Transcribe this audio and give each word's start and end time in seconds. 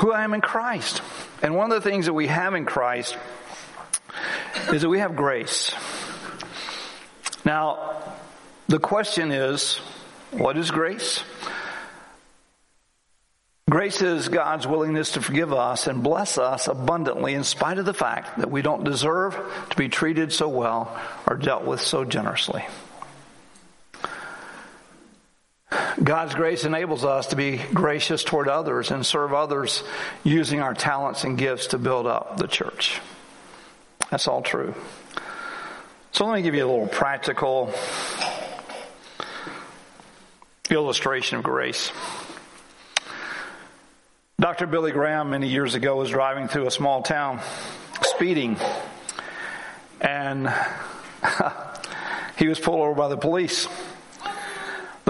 who 0.00 0.12
I 0.12 0.24
am 0.24 0.34
in 0.34 0.40
Christ. 0.40 1.02
And 1.42 1.54
one 1.54 1.70
of 1.70 1.82
the 1.82 1.88
things 1.88 2.06
that 2.06 2.14
we 2.14 2.26
have 2.26 2.54
in 2.54 2.64
Christ 2.64 3.16
is 4.72 4.82
that 4.82 4.88
we 4.88 4.98
have 4.98 5.14
grace. 5.14 5.72
Now, 7.44 8.02
the 8.66 8.78
question 8.78 9.30
is, 9.30 9.76
what 10.30 10.56
is 10.56 10.70
grace? 10.70 11.22
Grace 13.68 14.02
is 14.02 14.28
God's 14.28 14.66
willingness 14.66 15.12
to 15.12 15.22
forgive 15.22 15.52
us 15.52 15.86
and 15.86 16.02
bless 16.02 16.38
us 16.38 16.66
abundantly 16.66 17.34
in 17.34 17.44
spite 17.44 17.78
of 17.78 17.84
the 17.84 17.94
fact 17.94 18.38
that 18.38 18.50
we 18.50 18.62
don't 18.62 18.84
deserve 18.84 19.38
to 19.70 19.76
be 19.76 19.88
treated 19.88 20.32
so 20.32 20.48
well 20.48 20.98
or 21.26 21.36
dealt 21.36 21.64
with 21.64 21.80
so 21.80 22.04
generously. 22.04 22.64
God's 26.02 26.34
grace 26.34 26.64
enables 26.64 27.04
us 27.04 27.26
to 27.28 27.36
be 27.36 27.58
gracious 27.74 28.24
toward 28.24 28.48
others 28.48 28.90
and 28.90 29.04
serve 29.04 29.34
others 29.34 29.84
using 30.24 30.60
our 30.60 30.72
talents 30.72 31.24
and 31.24 31.36
gifts 31.36 31.68
to 31.68 31.78
build 31.78 32.06
up 32.06 32.38
the 32.38 32.48
church. 32.48 33.00
That's 34.10 34.26
all 34.26 34.40
true. 34.40 34.74
So 36.12 36.24
let 36.24 36.36
me 36.36 36.42
give 36.42 36.54
you 36.54 36.64
a 36.64 36.70
little 36.70 36.86
practical 36.86 37.74
illustration 40.70 41.36
of 41.36 41.44
grace. 41.44 41.92
Dr. 44.38 44.66
Billy 44.66 44.92
Graham 44.92 45.28
many 45.28 45.48
years 45.48 45.74
ago 45.74 45.96
was 45.96 46.08
driving 46.08 46.48
through 46.48 46.66
a 46.66 46.70
small 46.70 47.02
town, 47.02 47.40
speeding, 48.00 48.56
and 50.00 50.48
he 52.38 52.48
was 52.48 52.58
pulled 52.58 52.80
over 52.80 52.94
by 52.94 53.08
the 53.08 53.18
police. 53.18 53.68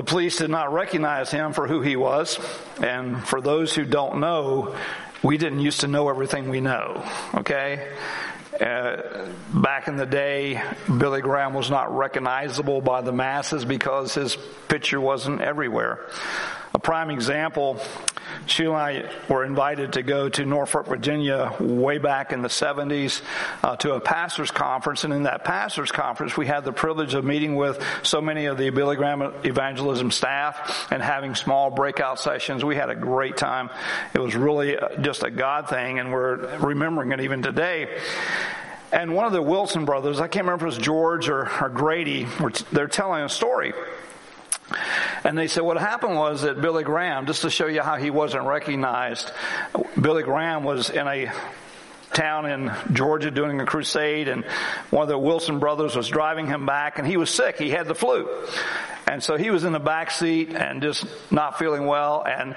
The 0.01 0.05
police 0.05 0.39
did 0.39 0.49
not 0.49 0.73
recognize 0.73 1.31
him 1.31 1.53
for 1.53 1.69
who 1.69 1.83
he 1.83 1.95
was, 1.95 2.41
and 2.83 3.23
for 3.23 3.43
those 3.43 3.75
who 3.75 3.85
don't 3.85 4.19
know, 4.19 4.75
we 5.23 5.37
didn't 5.37 5.61
used 5.61 5.81
to 5.81 5.89
know 5.89 6.09
everything 6.09 6.49
we 6.49 6.63
know, 6.63 7.07
okay? 7.35 7.87
Uh, 8.59 9.29
back 9.53 9.89
in 9.89 9.99
the 9.99 10.07
day, 10.07 10.59
Billy 10.87 11.21
Graham 11.21 11.53
was 11.53 11.69
not 11.69 11.95
recognizable 11.95 12.81
by 12.81 13.03
the 13.03 13.13
masses 13.13 13.67
because 13.67 14.15
his 14.15 14.39
picture 14.69 14.99
wasn't 14.99 15.43
everywhere. 15.43 16.07
A 16.73 16.79
prime 16.79 17.11
example, 17.11 17.79
Sheila 18.47 18.75
and 18.75 19.07
I 19.07 19.11
were 19.29 19.45
invited 19.45 19.95
to 19.95 20.03
go 20.03 20.29
to 20.29 20.45
Norfolk, 20.45 20.87
Virginia 20.87 21.55
way 21.61 21.99
back 21.99 22.33
in 22.33 22.43
the 22.43 22.49
70s 22.49 23.23
uh, 23.63 23.77
to 23.77 23.95
a 23.95 24.01
pastor's 24.01 24.51
conference. 24.51 25.05
And 25.05 25.13
in 25.13 25.25
that 25.25 25.45
pastor's 25.45 25.93
conference, 25.93 26.37
we 26.37 26.47
had 26.47 26.65
the 26.65 26.73
privilege 26.73 27.15
of 27.15 27.25
meeting 27.25 27.57
with 27.57 27.83
so 28.03 28.21
many 28.21 28.47
of 28.47 28.59
the 28.59 28.71
Billy 28.71 28.97
Graham 28.97 29.23
evangelism 29.45 30.11
staff 30.11 30.91
and 30.91 31.03
having 31.03 31.35
small 31.35 31.71
breakout 31.71 32.19
sessions. 32.19 32.65
We 32.65 32.77
had 32.77 32.91
a 32.91 32.97
great 32.97 33.37
time. 33.37 33.71
It 34.15 34.19
was 34.19 34.35
really 34.35 34.77
uh, 34.77 34.97
just 35.01 35.23
a 35.23 35.31
God 35.31 35.69
thing, 35.69 35.99
and 35.99 36.13
we're 36.13 36.59
remembering 36.59 37.13
it 37.13 37.21
even 37.21 37.43
today. 37.43 37.99
And 38.93 39.15
one 39.15 39.27
of 39.27 39.33
the 39.33 39.43
Wilson 39.43 39.85
brothers, 39.85 40.19
I 40.19 40.27
can't 40.27 40.47
remember 40.47 40.67
if 40.67 40.75
it 40.75 40.77
was 40.77 40.85
George 40.85 41.29
or, 41.29 41.49
or 41.61 41.69
Grady, 41.69 42.27
they're 42.73 42.89
telling 42.89 43.23
a 43.23 43.29
story. 43.29 43.73
And 45.25 45.37
they 45.37 45.49
said 45.49 45.63
what 45.63 45.79
happened 45.79 46.17
was 46.17 46.43
that 46.43 46.61
Billy 46.61 46.85
Graham, 46.85 47.27
just 47.27 47.43
to 47.43 47.51
show 47.51 47.67
you 47.67 47.83
how 47.83 47.97
he 47.97 48.11
wasn't 48.11 48.45
recognized, 48.45 49.31
Billy 50.01 50.23
Graham 50.23 50.65
was 50.65 50.91
in 50.91 51.07
a 51.07 51.33
town 52.13 52.47
in 52.47 52.73
Georgia 52.93 53.31
doing 53.31 53.61
a 53.61 53.67
crusade 53.67 54.29
and 54.29 54.45
one 54.91 55.03
of 55.03 55.09
the 55.09 55.19
Wilson 55.19 55.59
brothers 55.61 55.95
was 55.95 56.09
driving 56.09 56.47
him 56.47 56.67
back 56.67 56.99
and 56.99 57.07
he 57.07 57.17
was 57.17 57.31
sick. 57.31 57.57
He 57.57 57.71
had 57.71 57.87
the 57.87 57.95
flu. 57.95 58.29
And 59.07 59.23
so 59.23 59.37
he 59.37 59.51
was 59.51 59.65
in 59.65 59.73
the 59.73 59.81
back 59.81 60.13
seat 60.13 60.55
and 60.55 60.83
just 60.83 61.05
not 61.33 61.59
feeling 61.59 61.87
well. 61.87 62.25
And 62.25 62.55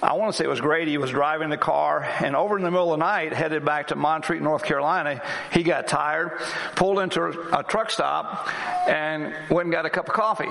I 0.00 0.12
want 0.12 0.32
to 0.32 0.36
say 0.36 0.44
it 0.44 0.48
was 0.48 0.60
Grady. 0.60 0.92
He 0.92 0.98
was 0.98 1.10
driving 1.10 1.50
the 1.50 1.56
car 1.56 2.04
and 2.20 2.36
over 2.36 2.56
in 2.56 2.62
the 2.62 2.70
middle 2.70 2.92
of 2.92 2.98
the 2.98 3.04
night, 3.04 3.32
headed 3.32 3.64
back 3.64 3.88
to 3.88 3.96
Montreat, 3.96 4.40
North 4.40 4.62
Carolina. 4.62 5.20
He 5.52 5.64
got 5.64 5.88
tired, 5.88 6.38
pulled 6.76 7.00
into 7.00 7.24
a 7.52 7.64
truck 7.64 7.90
stop 7.90 8.48
and 8.86 9.34
went 9.50 9.66
and 9.66 9.72
got 9.72 9.84
a 9.84 9.90
cup 9.90 10.08
of 10.08 10.14
coffee. 10.14 10.50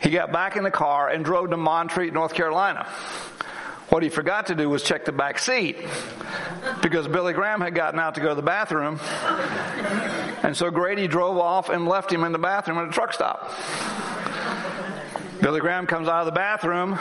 He 0.00 0.10
got 0.10 0.32
back 0.32 0.56
in 0.56 0.64
the 0.64 0.70
car 0.70 1.08
and 1.08 1.24
drove 1.24 1.50
to 1.50 1.56
Montreat, 1.56 2.12
North 2.12 2.34
Carolina. 2.34 2.86
What 3.88 4.02
he 4.02 4.10
forgot 4.10 4.46
to 4.48 4.54
do 4.54 4.68
was 4.68 4.82
check 4.82 5.06
the 5.06 5.12
back 5.12 5.38
seat 5.38 5.78
because 6.82 7.08
Billy 7.08 7.32
Graham 7.32 7.62
had 7.62 7.74
gotten 7.74 7.98
out 7.98 8.16
to 8.16 8.20
go 8.20 8.28
to 8.28 8.34
the 8.34 8.42
bathroom. 8.42 9.00
And 10.42 10.56
so 10.56 10.70
Grady 10.70 11.08
drove 11.08 11.38
off 11.38 11.70
and 11.70 11.88
left 11.88 12.12
him 12.12 12.22
in 12.22 12.32
the 12.32 12.38
bathroom 12.38 12.78
at 12.78 12.88
a 12.88 12.90
truck 12.90 13.14
stop. 13.14 13.50
Billy 15.40 15.60
Graham 15.60 15.86
comes 15.86 16.08
out 16.08 16.20
of 16.20 16.26
the 16.26 16.32
bathroom, 16.32 16.98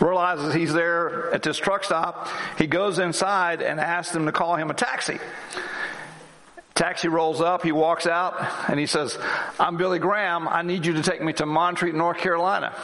realizes 0.00 0.54
he's 0.54 0.72
there 0.72 1.34
at 1.34 1.42
this 1.42 1.56
truck 1.56 1.82
stop. 1.82 2.28
He 2.58 2.66
goes 2.66 2.98
inside 2.98 3.62
and 3.62 3.80
asks 3.80 4.12
them 4.12 4.26
to 4.26 4.32
call 4.32 4.54
him 4.54 4.70
a 4.70 4.74
taxi. 4.74 5.18
Taxi 6.80 7.08
rolls 7.08 7.42
up, 7.42 7.62
he 7.62 7.72
walks 7.72 8.06
out, 8.06 8.42
and 8.66 8.80
he 8.80 8.86
says, 8.86 9.18
I'm 9.58 9.76
Billy 9.76 9.98
Graham. 9.98 10.48
I 10.48 10.62
need 10.62 10.86
you 10.86 10.94
to 10.94 11.02
take 11.02 11.20
me 11.20 11.34
to 11.34 11.44
Montreat, 11.44 11.94
North 11.94 12.16
Carolina. 12.16 12.74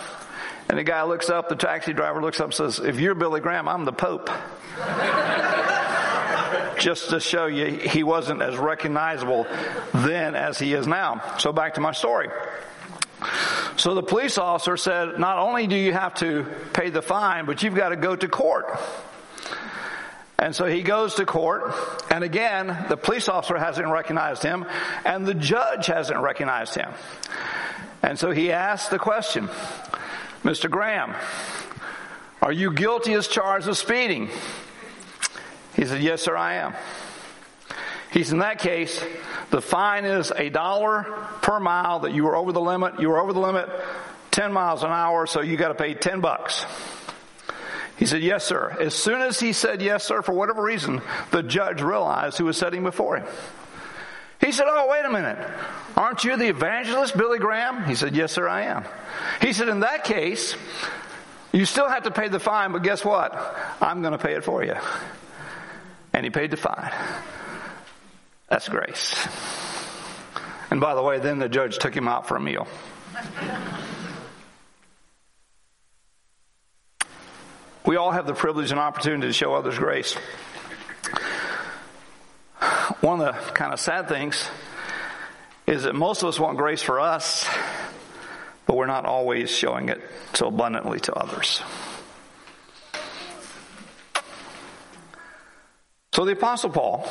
And 0.68 0.76
the 0.76 0.84
guy 0.84 1.02
looks 1.04 1.30
up, 1.30 1.48
the 1.48 1.56
taxi 1.56 1.94
driver 1.94 2.20
looks 2.20 2.38
up 2.38 2.48
and 2.48 2.54
says, 2.54 2.78
If 2.78 3.00
you're 3.00 3.14
Billy 3.14 3.40
Graham, 3.40 3.66
I'm 3.66 3.86
the 3.86 3.94
Pope. 3.94 4.28
Just 6.78 7.08
to 7.08 7.20
show 7.20 7.46
you, 7.46 7.88
he 7.88 8.02
wasn't 8.02 8.42
as 8.42 8.58
recognizable 8.58 9.46
then 9.94 10.34
as 10.34 10.58
he 10.58 10.74
is 10.74 10.86
now. 10.86 11.22
So 11.38 11.54
back 11.54 11.72
to 11.76 11.80
my 11.80 11.92
story. 11.92 12.28
So 13.78 13.94
the 13.94 14.02
police 14.02 14.36
officer 14.36 14.76
said, 14.76 15.18
Not 15.18 15.38
only 15.38 15.66
do 15.66 15.74
you 15.74 15.94
have 15.94 16.12
to 16.16 16.44
pay 16.74 16.90
the 16.90 17.00
fine, 17.00 17.46
but 17.46 17.62
you've 17.62 17.74
got 17.74 17.88
to 17.88 17.96
go 17.96 18.14
to 18.14 18.28
court. 18.28 18.78
And 20.38 20.54
so 20.54 20.66
he 20.66 20.82
goes 20.82 21.14
to 21.14 21.24
court, 21.24 21.72
and 22.10 22.22
again, 22.22 22.86
the 22.88 22.96
police 22.96 23.28
officer 23.28 23.56
hasn't 23.56 23.88
recognized 23.88 24.42
him, 24.42 24.66
and 25.04 25.26
the 25.26 25.34
judge 25.34 25.86
hasn't 25.86 26.20
recognized 26.20 26.74
him. 26.74 26.92
And 28.02 28.18
so 28.18 28.30
he 28.30 28.52
asks 28.52 28.90
the 28.90 28.98
question, 28.98 29.48
Mr. 30.44 30.70
Graham, 30.70 31.14
are 32.42 32.52
you 32.52 32.72
guilty 32.72 33.14
as 33.14 33.28
charged 33.28 33.66
of 33.66 33.78
speeding? 33.78 34.28
He 35.74 35.84
said, 35.86 36.02
Yes, 36.02 36.22
sir, 36.22 36.36
I 36.36 36.54
am. 36.54 36.74
He 38.12 38.22
said, 38.22 38.34
In 38.34 38.38
that 38.40 38.58
case, 38.58 39.02
the 39.50 39.60
fine 39.60 40.04
is 40.04 40.30
a 40.30 40.50
dollar 40.50 41.04
per 41.42 41.58
mile 41.60 42.00
that 42.00 42.12
you 42.12 42.24
were 42.24 42.36
over 42.36 42.52
the 42.52 42.60
limit. 42.60 43.00
You 43.00 43.08
were 43.08 43.18
over 43.18 43.32
the 43.32 43.40
limit 43.40 43.68
10 44.30 44.52
miles 44.52 44.82
an 44.82 44.90
hour, 44.90 45.26
so 45.26 45.40
you 45.40 45.56
got 45.56 45.68
to 45.68 45.74
pay 45.74 45.94
10 45.94 46.20
bucks. 46.20 46.66
He 47.96 48.06
said, 48.06 48.22
Yes, 48.22 48.44
sir. 48.44 48.76
As 48.80 48.94
soon 48.94 49.22
as 49.22 49.40
he 49.40 49.52
said 49.52 49.80
yes, 49.80 50.04
sir, 50.04 50.22
for 50.22 50.32
whatever 50.32 50.62
reason, 50.62 51.00
the 51.30 51.42
judge 51.42 51.80
realized 51.82 52.38
who 52.38 52.44
was 52.44 52.56
sitting 52.56 52.82
before 52.82 53.18
him. 53.18 53.26
He 54.40 54.52
said, 54.52 54.66
Oh, 54.68 54.86
wait 54.88 55.04
a 55.04 55.10
minute. 55.10 55.38
Aren't 55.96 56.24
you 56.24 56.36
the 56.36 56.48
evangelist, 56.48 57.16
Billy 57.16 57.38
Graham? 57.38 57.84
He 57.84 57.94
said, 57.94 58.14
Yes, 58.14 58.32
sir, 58.32 58.48
I 58.48 58.62
am. 58.62 58.84
He 59.40 59.52
said, 59.52 59.68
In 59.68 59.80
that 59.80 60.04
case, 60.04 60.54
you 61.52 61.64
still 61.64 61.88
have 61.88 62.02
to 62.02 62.10
pay 62.10 62.28
the 62.28 62.38
fine, 62.38 62.72
but 62.72 62.82
guess 62.82 63.04
what? 63.04 63.34
I'm 63.80 64.02
going 64.02 64.12
to 64.12 64.18
pay 64.18 64.34
it 64.34 64.44
for 64.44 64.62
you. 64.62 64.74
And 66.12 66.24
he 66.24 66.30
paid 66.30 66.50
the 66.50 66.56
fine. 66.56 66.92
That's 68.48 68.68
grace. 68.68 69.14
And 70.70 70.80
by 70.80 70.94
the 70.94 71.02
way, 71.02 71.18
then 71.18 71.38
the 71.38 71.48
judge 71.48 71.78
took 71.78 71.94
him 71.94 72.08
out 72.08 72.28
for 72.28 72.36
a 72.36 72.40
meal. 72.40 72.68
We 77.86 77.94
all 77.94 78.10
have 78.10 78.26
the 78.26 78.34
privilege 78.34 78.72
and 78.72 78.80
opportunity 78.80 79.28
to 79.28 79.32
show 79.32 79.54
others 79.54 79.78
grace. 79.78 80.14
One 83.00 83.20
of 83.20 83.32
the 83.32 83.52
kind 83.52 83.72
of 83.72 83.78
sad 83.78 84.08
things 84.08 84.50
is 85.68 85.84
that 85.84 85.94
most 85.94 86.22
of 86.22 86.28
us 86.28 86.40
want 86.40 86.58
grace 86.58 86.82
for 86.82 86.98
us, 86.98 87.46
but 88.66 88.76
we're 88.76 88.86
not 88.86 89.04
always 89.04 89.52
showing 89.52 89.88
it 89.88 90.00
so 90.34 90.48
abundantly 90.48 90.98
to 90.98 91.14
others. 91.14 91.62
So 96.12 96.24
the 96.24 96.32
Apostle 96.32 96.70
Paul 96.70 97.08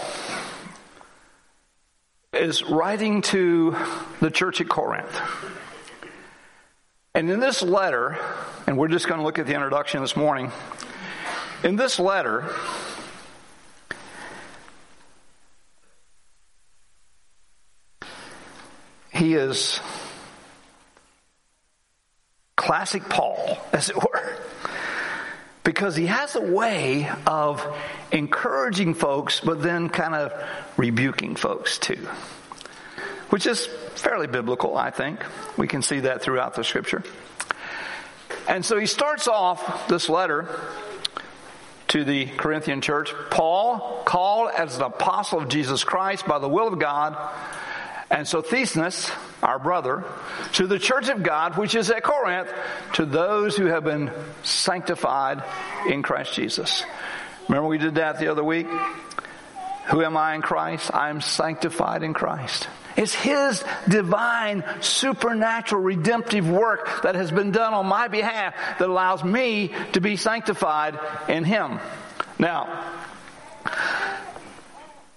is 2.33 2.63
writing 2.63 3.21
to 3.21 3.77
the 4.19 4.29
church 4.29 4.59
at 4.59 4.67
Corinth. 4.67 5.21
And 7.13 7.31
in 7.31 7.39
this 7.39 7.61
letter, 7.61 8.17
and 8.67 8.77
we're 8.77 8.87
just 8.87 9.07
going 9.07 9.19
to 9.19 9.25
look 9.25 9.39
at 9.39 9.47
the 9.47 9.53
introduction 9.53 10.01
this 10.01 10.15
morning, 10.15 10.51
in 11.63 11.75
this 11.75 11.99
letter, 11.99 12.53
he 19.11 19.33
is 19.33 19.79
classic 22.55 23.07
Paul, 23.09 23.57
as 23.71 23.89
it 23.89 23.95
were, 23.95 24.37
because 25.63 25.95
he 25.95 26.07
has 26.07 26.35
a 26.35 26.41
way 26.41 27.09
of 27.25 27.65
encouraging 28.11 28.93
folks, 28.93 29.39
but 29.39 29.61
then 29.61 29.89
kind 29.89 30.15
of 30.15 30.33
rebuking 30.77 31.35
folks 31.35 31.77
too 31.77 32.07
which 33.29 33.47
is 33.47 33.65
fairly 33.95 34.27
biblical, 34.27 34.77
I 34.77 34.91
think. 34.91 35.19
We 35.57 35.67
can 35.67 35.81
see 35.81 36.01
that 36.01 36.21
throughout 36.21 36.55
the 36.55 36.63
scripture. 36.63 37.03
And 38.47 38.63
so 38.63 38.77
he 38.77 38.85
starts 38.85 39.27
off 39.27 39.87
this 39.87 40.09
letter 40.09 40.47
to 41.89 42.03
the 42.03 42.25
Corinthian 42.25 42.81
church, 42.81 43.13
Paul, 43.31 44.03
called 44.05 44.51
as 44.55 44.75
an 44.75 44.83
apostle 44.83 45.39
of 45.39 45.49
Jesus 45.49 45.83
Christ 45.83 46.27
by 46.27 46.39
the 46.39 46.49
will 46.49 46.67
of 46.67 46.79
God, 46.79 47.17
and 48.09 48.27
Sosthenes, 48.27 49.09
our 49.41 49.57
brother, 49.57 50.03
to 50.53 50.67
the 50.67 50.77
church 50.77 51.09
of 51.09 51.23
God 51.23 51.57
which 51.57 51.73
is 51.73 51.89
at 51.89 52.03
Corinth, 52.03 52.51
to 52.93 53.05
those 53.05 53.57
who 53.57 53.65
have 53.65 53.83
been 53.83 54.11
sanctified 54.43 55.43
in 55.87 56.03
Christ 56.03 56.33
Jesus. 56.33 56.83
Remember 57.47 57.67
we 57.67 57.77
did 57.77 57.95
that 57.95 58.19
the 58.19 58.27
other 58.27 58.43
week? 58.43 58.67
Who 59.87 60.03
am 60.03 60.17
I 60.17 60.35
in 60.35 60.41
Christ? 60.41 60.91
I 60.93 61.09
am 61.09 61.21
sanctified 61.21 62.03
in 62.03 62.13
Christ. 62.13 62.67
It's 62.97 63.13
His 63.13 63.63
divine, 63.87 64.63
supernatural, 64.81 65.81
redemptive 65.81 66.49
work 66.49 67.03
that 67.03 67.15
has 67.15 67.31
been 67.31 67.51
done 67.51 67.73
on 67.73 67.85
my 67.85 68.07
behalf 68.07 68.55
that 68.79 68.87
allows 68.87 69.23
me 69.23 69.73
to 69.93 70.01
be 70.01 70.15
sanctified 70.15 70.97
in 71.27 71.43
Him. 71.43 71.79
Now, 72.39 72.83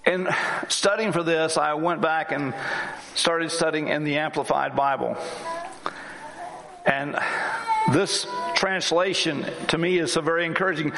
in 0.05 0.29
studying 0.69 1.12
for 1.12 1.23
this, 1.23 1.56
I 1.56 1.75
went 1.75 2.00
back 2.00 2.32
and 2.32 2.55
started 3.15 3.50
studying 3.50 3.88
in 3.88 4.05
the 4.05 4.19
Amplified 4.19 4.75
Bible. 4.75 5.17
And 6.85 7.19
this 7.93 8.26
translation 8.55 9.47
to 9.69 9.79
me 9.79 9.99
is 9.99 10.12
so 10.12 10.20
very 10.20 10.47
encouraging. 10.47 10.93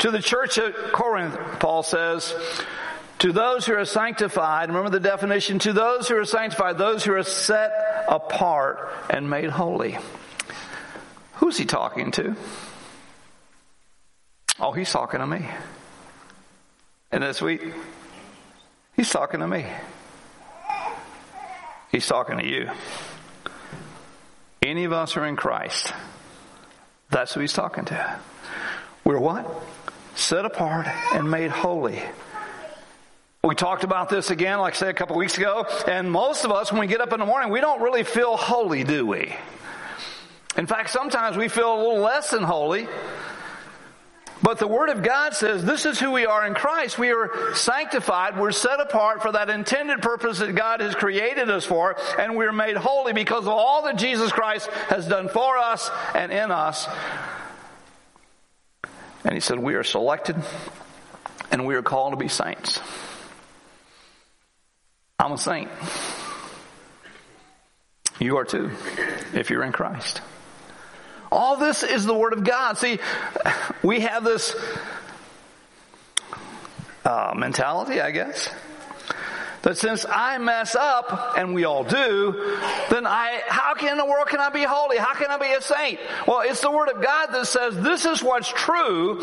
To 0.00 0.10
the 0.10 0.20
church 0.20 0.58
at 0.58 0.74
Corinth, 0.92 1.38
Paul 1.60 1.82
says, 1.82 2.34
to 3.18 3.32
those 3.32 3.66
who 3.66 3.74
are 3.74 3.84
sanctified, 3.84 4.68
remember 4.68 4.90
the 4.90 5.00
definition, 5.00 5.58
to 5.60 5.72
those 5.72 6.08
who 6.08 6.16
are 6.16 6.24
sanctified, 6.24 6.78
those 6.78 7.04
who 7.04 7.14
are 7.14 7.22
set 7.22 7.72
apart 8.08 8.92
and 9.08 9.28
made 9.30 9.50
holy. 9.50 9.98
Who's 11.34 11.56
he 11.56 11.64
talking 11.64 12.10
to? 12.12 12.36
Oh, 14.58 14.72
he's 14.72 14.90
talking 14.90 15.20
to 15.20 15.26
me. 15.26 15.46
Isn't 17.12 17.22
that 17.22 17.36
sweet? 17.36 17.62
He's 18.96 19.10
talking 19.10 19.40
to 19.40 19.46
me. 19.46 19.66
He's 21.92 22.06
talking 22.06 22.38
to 22.38 22.46
you. 22.46 22.70
Any 24.62 24.84
of 24.84 24.92
us 24.92 25.12
who 25.12 25.20
are 25.20 25.26
in 25.26 25.36
Christ. 25.36 25.92
That's 27.10 27.34
who 27.34 27.40
he's 27.40 27.52
talking 27.52 27.84
to. 27.86 28.18
We're 29.04 29.18
what? 29.18 29.62
Set 30.16 30.44
apart 30.44 30.86
and 31.14 31.30
made 31.30 31.50
holy. 31.50 32.02
We 33.46 33.54
talked 33.54 33.84
about 33.84 34.08
this 34.08 34.30
again, 34.30 34.58
like 34.58 34.74
I 34.74 34.76
said 34.76 34.88
a 34.88 34.94
couple 34.94 35.16
weeks 35.16 35.38
ago, 35.38 35.68
and 35.86 36.10
most 36.10 36.44
of 36.44 36.50
us, 36.50 36.72
when 36.72 36.80
we 36.80 36.88
get 36.88 37.00
up 37.00 37.12
in 37.12 37.20
the 37.20 37.26
morning, 37.26 37.52
we 37.52 37.60
don't 37.60 37.80
really 37.80 38.02
feel 38.02 38.36
holy, 38.36 38.82
do 38.82 39.06
we? 39.06 39.36
In 40.56 40.66
fact, 40.66 40.90
sometimes 40.90 41.36
we 41.36 41.46
feel 41.46 41.72
a 41.72 41.78
little 41.78 42.00
less 42.00 42.30
than 42.30 42.42
holy. 42.42 42.88
But 44.42 44.58
the 44.58 44.66
Word 44.66 44.88
of 44.88 45.04
God 45.04 45.32
says 45.34 45.64
this 45.64 45.86
is 45.86 46.00
who 46.00 46.10
we 46.10 46.26
are 46.26 46.44
in 46.44 46.54
Christ. 46.54 46.98
We 46.98 47.12
are 47.12 47.54
sanctified. 47.54 48.36
We're 48.36 48.50
set 48.50 48.80
apart 48.80 49.22
for 49.22 49.30
that 49.30 49.48
intended 49.48 50.02
purpose 50.02 50.40
that 50.40 50.56
God 50.56 50.80
has 50.80 50.96
created 50.96 51.48
us 51.48 51.64
for. 51.64 51.96
And 52.18 52.36
we're 52.36 52.52
made 52.52 52.76
holy 52.76 53.12
because 53.12 53.44
of 53.44 53.52
all 53.52 53.84
that 53.84 53.96
Jesus 53.96 54.32
Christ 54.32 54.68
has 54.88 55.06
done 55.06 55.28
for 55.28 55.56
us 55.56 55.88
and 56.16 56.32
in 56.32 56.50
us. 56.50 56.88
And 59.22 59.34
He 59.34 59.40
said, 59.40 59.60
We 59.60 59.74
are 59.76 59.84
selected 59.84 60.34
and 61.52 61.64
we 61.64 61.76
are 61.76 61.82
called 61.82 62.12
to 62.12 62.16
be 62.16 62.28
saints. 62.28 62.80
I'm 65.26 65.32
a 65.32 65.38
saint. 65.38 65.68
You 68.20 68.36
are 68.36 68.44
too, 68.44 68.70
if 69.34 69.50
you're 69.50 69.64
in 69.64 69.72
Christ. 69.72 70.20
All 71.32 71.56
this 71.56 71.82
is 71.82 72.06
the 72.06 72.14
Word 72.14 72.32
of 72.32 72.44
God. 72.44 72.78
See, 72.78 73.00
we 73.82 74.02
have 74.02 74.22
this 74.22 74.54
uh, 77.04 77.34
mentality, 77.36 78.00
I 78.00 78.12
guess, 78.12 78.48
that 79.62 79.76
since 79.76 80.06
I 80.08 80.38
mess 80.38 80.74
up, 80.74 81.34
and 81.36 81.54
we 81.54 81.64
all 81.64 81.84
do, 81.84 82.58
then 82.90 83.06
I, 83.06 83.42
how 83.48 83.74
can 83.74 83.92
in 83.92 83.98
the 83.98 84.04
world 84.04 84.28
can 84.28 84.40
I 84.40 84.50
be 84.50 84.62
holy? 84.62 84.96
How 84.96 85.14
can 85.14 85.30
I 85.30 85.38
be 85.38 85.52
a 85.52 85.60
saint? 85.60 85.98
Well, 86.26 86.40
it's 86.40 86.60
the 86.60 86.70
Word 86.70 86.88
of 86.88 87.02
God 87.02 87.26
that 87.32 87.46
says 87.46 87.76
this 87.76 88.04
is 88.04 88.22
what's 88.22 88.48
true, 88.48 89.20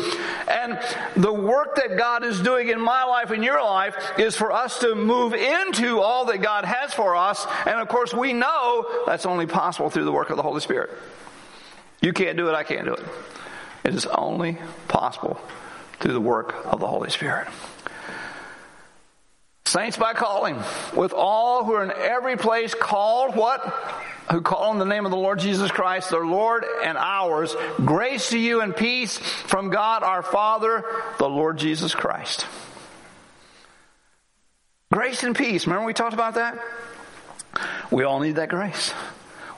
and 0.48 0.78
the 1.16 1.32
work 1.32 1.76
that 1.76 1.96
God 1.96 2.24
is 2.24 2.40
doing 2.40 2.68
in 2.68 2.80
my 2.80 3.04
life 3.04 3.30
and 3.30 3.42
your 3.42 3.62
life 3.62 3.96
is 4.18 4.36
for 4.36 4.52
us 4.52 4.80
to 4.80 4.94
move 4.94 5.34
into 5.34 6.00
all 6.00 6.26
that 6.26 6.42
God 6.42 6.64
has 6.64 6.92
for 6.92 7.16
us, 7.16 7.46
and 7.66 7.80
of 7.80 7.88
course 7.88 8.12
we 8.12 8.32
know 8.32 8.86
that's 9.06 9.26
only 9.26 9.46
possible 9.46 9.90
through 9.90 10.04
the 10.04 10.12
work 10.12 10.30
of 10.30 10.36
the 10.36 10.42
Holy 10.42 10.60
Spirit. 10.60 10.90
You 12.00 12.12
can't 12.12 12.36
do 12.36 12.48
it, 12.48 12.54
I 12.54 12.64
can't 12.64 12.84
do 12.84 12.94
it. 12.94 13.04
It 13.84 13.94
is 13.94 14.06
only 14.06 14.58
possible 14.88 15.40
through 16.00 16.12
the 16.12 16.20
work 16.20 16.54
of 16.66 16.80
the 16.80 16.86
Holy 16.86 17.10
Spirit. 17.10 17.48
Saints 19.66 19.96
by 19.96 20.12
calling, 20.12 20.62
with 20.94 21.14
all 21.14 21.64
who 21.64 21.72
are 21.72 21.84
in 21.84 21.90
every 21.90 22.36
place 22.36 22.74
called 22.74 23.34
what? 23.34 23.62
Who 24.30 24.42
call 24.42 24.70
on 24.70 24.78
the 24.78 24.84
name 24.84 25.06
of 25.06 25.10
the 25.10 25.16
Lord 25.16 25.38
Jesus 25.38 25.70
Christ, 25.70 26.10
their 26.10 26.26
Lord 26.26 26.66
and 26.84 26.98
ours. 26.98 27.56
Grace 27.82 28.28
to 28.30 28.38
you 28.38 28.60
and 28.60 28.76
peace 28.76 29.16
from 29.16 29.70
God 29.70 30.02
our 30.02 30.22
Father, 30.22 30.84
the 31.18 31.28
Lord 31.28 31.56
Jesus 31.56 31.94
Christ. 31.94 32.46
Grace 34.92 35.22
and 35.22 35.34
peace. 35.34 35.66
Remember 35.66 35.86
we 35.86 35.94
talked 35.94 36.14
about 36.14 36.34
that? 36.34 36.58
We 37.90 38.04
all 38.04 38.20
need 38.20 38.36
that 38.36 38.50
grace. 38.50 38.92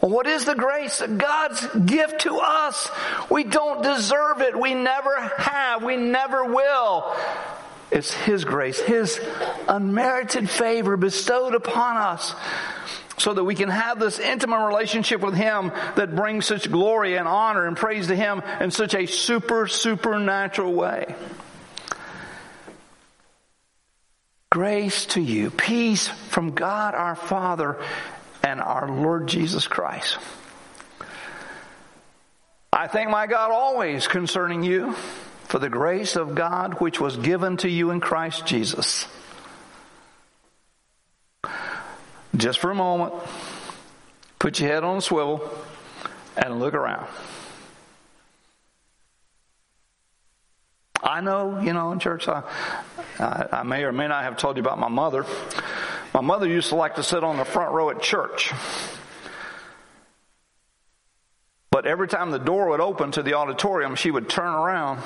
Well, 0.00 0.12
what 0.12 0.28
is 0.28 0.44
the 0.44 0.54
grace? 0.54 1.02
God's 1.02 1.66
gift 1.84 2.20
to 2.22 2.38
us. 2.38 2.88
We 3.28 3.42
don't 3.42 3.82
deserve 3.82 4.40
it. 4.40 4.58
We 4.58 4.72
never 4.74 5.20
have. 5.36 5.82
We 5.82 5.96
never 5.96 6.44
will. 6.44 7.16
It's 7.90 8.12
His 8.12 8.44
grace, 8.44 8.80
His 8.80 9.20
unmerited 9.68 10.50
favor 10.50 10.96
bestowed 10.96 11.54
upon 11.54 11.96
us 11.96 12.34
so 13.18 13.32
that 13.32 13.44
we 13.44 13.54
can 13.54 13.70
have 13.70 13.98
this 13.98 14.18
intimate 14.18 14.66
relationship 14.66 15.20
with 15.20 15.34
Him 15.34 15.72
that 15.94 16.14
brings 16.14 16.46
such 16.46 16.70
glory 16.70 17.16
and 17.16 17.26
honor 17.26 17.66
and 17.66 17.76
praise 17.76 18.08
to 18.08 18.16
Him 18.16 18.42
in 18.60 18.70
such 18.70 18.94
a 18.94 19.06
super, 19.06 19.66
supernatural 19.66 20.72
way. 20.72 21.14
Grace 24.50 25.06
to 25.06 25.20
you, 25.20 25.50
peace 25.50 26.08
from 26.08 26.52
God 26.52 26.94
our 26.94 27.16
Father 27.16 27.78
and 28.42 28.60
our 28.60 28.88
Lord 28.88 29.26
Jesus 29.26 29.66
Christ. 29.66 30.18
I 32.72 32.86
thank 32.86 33.10
my 33.10 33.26
God 33.26 33.50
always 33.50 34.06
concerning 34.06 34.62
you 34.62 34.94
for 35.56 35.60
the 35.60 35.70
grace 35.70 36.16
of 36.16 36.34
God 36.34 36.82
which 36.82 37.00
was 37.00 37.16
given 37.16 37.56
to 37.56 37.66
you 37.66 37.90
in 37.90 37.98
Christ 37.98 38.44
Jesus. 38.44 39.06
Just 42.36 42.58
for 42.58 42.70
a 42.70 42.74
moment, 42.74 43.14
put 44.38 44.60
your 44.60 44.68
head 44.68 44.84
on 44.84 44.98
a 44.98 45.00
swivel 45.00 45.50
and 46.36 46.60
look 46.60 46.74
around. 46.74 47.06
I 51.02 51.22
know, 51.22 51.58
you 51.62 51.72
know, 51.72 51.90
in 51.92 52.00
church, 52.00 52.28
I, 52.28 52.42
I, 53.18 53.46
I, 53.50 53.62
may 53.62 53.84
or 53.84 53.92
may 53.92 54.08
not 54.08 54.24
have 54.24 54.36
told 54.36 54.58
you 54.58 54.62
about 54.62 54.78
my 54.78 54.88
mother. 54.88 55.24
My 56.12 56.20
mother 56.20 56.46
used 56.46 56.68
to 56.68 56.74
like 56.74 56.96
to 56.96 57.02
sit 57.02 57.24
on 57.24 57.38
the 57.38 57.46
front 57.46 57.72
row 57.72 57.88
at 57.88 58.02
church. 58.02 58.52
Every 61.86 62.08
time 62.08 62.32
the 62.32 62.38
door 62.38 62.70
would 62.70 62.80
open 62.80 63.12
to 63.12 63.22
the 63.22 63.34
auditorium, 63.34 63.94
she 63.94 64.10
would 64.10 64.28
turn 64.28 64.52
around 64.52 65.00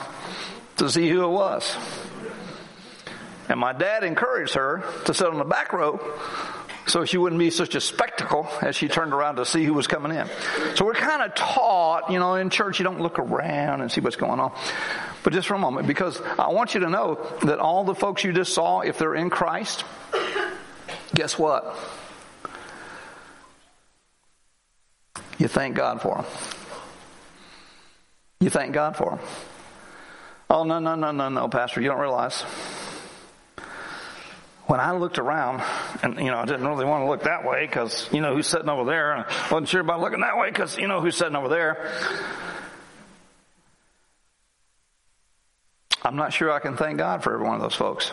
to 0.79 0.89
see 0.89 1.11
who 1.11 1.23
it 1.25 1.29
was. 1.29 1.77
And 3.51 3.61
my 3.61 3.75
dad 3.75 4.03
encouraged 4.03 4.55
her 4.55 4.83
to 5.05 5.13
sit 5.13 5.27
on 5.27 5.37
the 5.37 5.45
back 5.45 5.75
row 5.75 6.01
so 6.87 7.05
she 7.05 7.19
wouldn't 7.19 7.39
be 7.39 7.51
such 7.51 7.75
a 7.75 7.83
spectacle 7.83 8.49
as 8.63 8.77
she 8.77 8.89
turned 8.89 9.13
around 9.13 9.37
to 9.37 9.45
see 9.45 9.63
who 9.63 9.75
was 9.75 9.87
coming 9.87 10.17
in. 10.17 10.27
So 10.75 10.87
we're 10.87 10.95
kind 10.95 11.21
of 11.21 11.35
taught, 11.35 12.11
you 12.11 12.19
know, 12.19 12.37
in 12.37 12.49
church 12.49 12.79
you 12.79 12.85
don't 12.85 13.01
look 13.01 13.19
around 13.19 13.83
and 13.83 13.93
see 13.93 14.01
what's 14.01 14.17
going 14.17 14.41
on. 14.41 14.53
But 15.23 15.35
just 15.35 15.49
for 15.49 15.55
a 15.55 15.59
moment, 15.59 15.87
because 15.87 16.19
I 16.39 16.49
want 16.49 16.73
you 16.73 16.81
to 16.81 16.89
know 16.89 17.27
that 17.43 17.59
all 17.59 17.85
the 17.85 17.95
folks 17.95 18.25
you 18.25 18.33
just 18.33 18.55
saw, 18.55 18.81
if 18.81 18.97
they're 18.97 19.15
in 19.15 19.29
Christ, 19.29 19.85
guess 21.15 21.39
what? 21.39 21.77
You 25.39 25.49
thank 25.49 25.77
God 25.77 26.01
for 26.01 26.17
them. 26.17 26.60
You 28.41 28.49
thank 28.49 28.73
God 28.73 28.97
for 28.97 29.11
them. 29.11 29.21
Oh, 30.49 30.65
no, 30.65 30.79
no, 30.79 30.95
no, 30.95 31.11
no, 31.11 31.29
no, 31.29 31.49
Pastor, 31.49 31.83
you 31.83 31.89
don't 31.89 32.01
realize. 32.01 32.41
When 34.67 34.81
I 34.81 34.93
looked 34.93 35.19
around, 35.19 35.63
and 36.03 36.17
you 36.17 36.31
know, 36.31 36.39
I 36.39 36.47
didn't 36.47 36.67
really 36.67 36.87
want 36.87 37.05
to 37.05 37.11
look 37.11 37.25
that 37.25 37.45
way 37.45 37.67
because 37.67 38.09
you 38.13 38.23
know 38.23 38.35
who's 38.35 38.47
sitting 38.47 38.69
over 38.69 38.85
there, 38.85 39.13
and 39.13 39.25
I 39.29 39.49
wasn't 39.51 39.69
sure 39.69 39.81
about 39.81 40.01
looking 40.01 40.21
that 40.21 40.39
way 40.39 40.49
because 40.49 40.79
you 40.79 40.89
know 40.89 41.01
who's 41.01 41.17
sitting 41.17 41.37
over 41.37 41.49
there. 41.49 41.93
I'm 46.03 46.17
not 46.17 46.33
sure 46.33 46.51
I 46.51 46.61
can 46.61 46.77
thank 46.77 46.99
God 46.99 47.23
for 47.23 47.35
every 47.35 47.47
one 47.47 47.57
of 47.57 47.63
those 47.63 47.75
folks. 47.75 48.11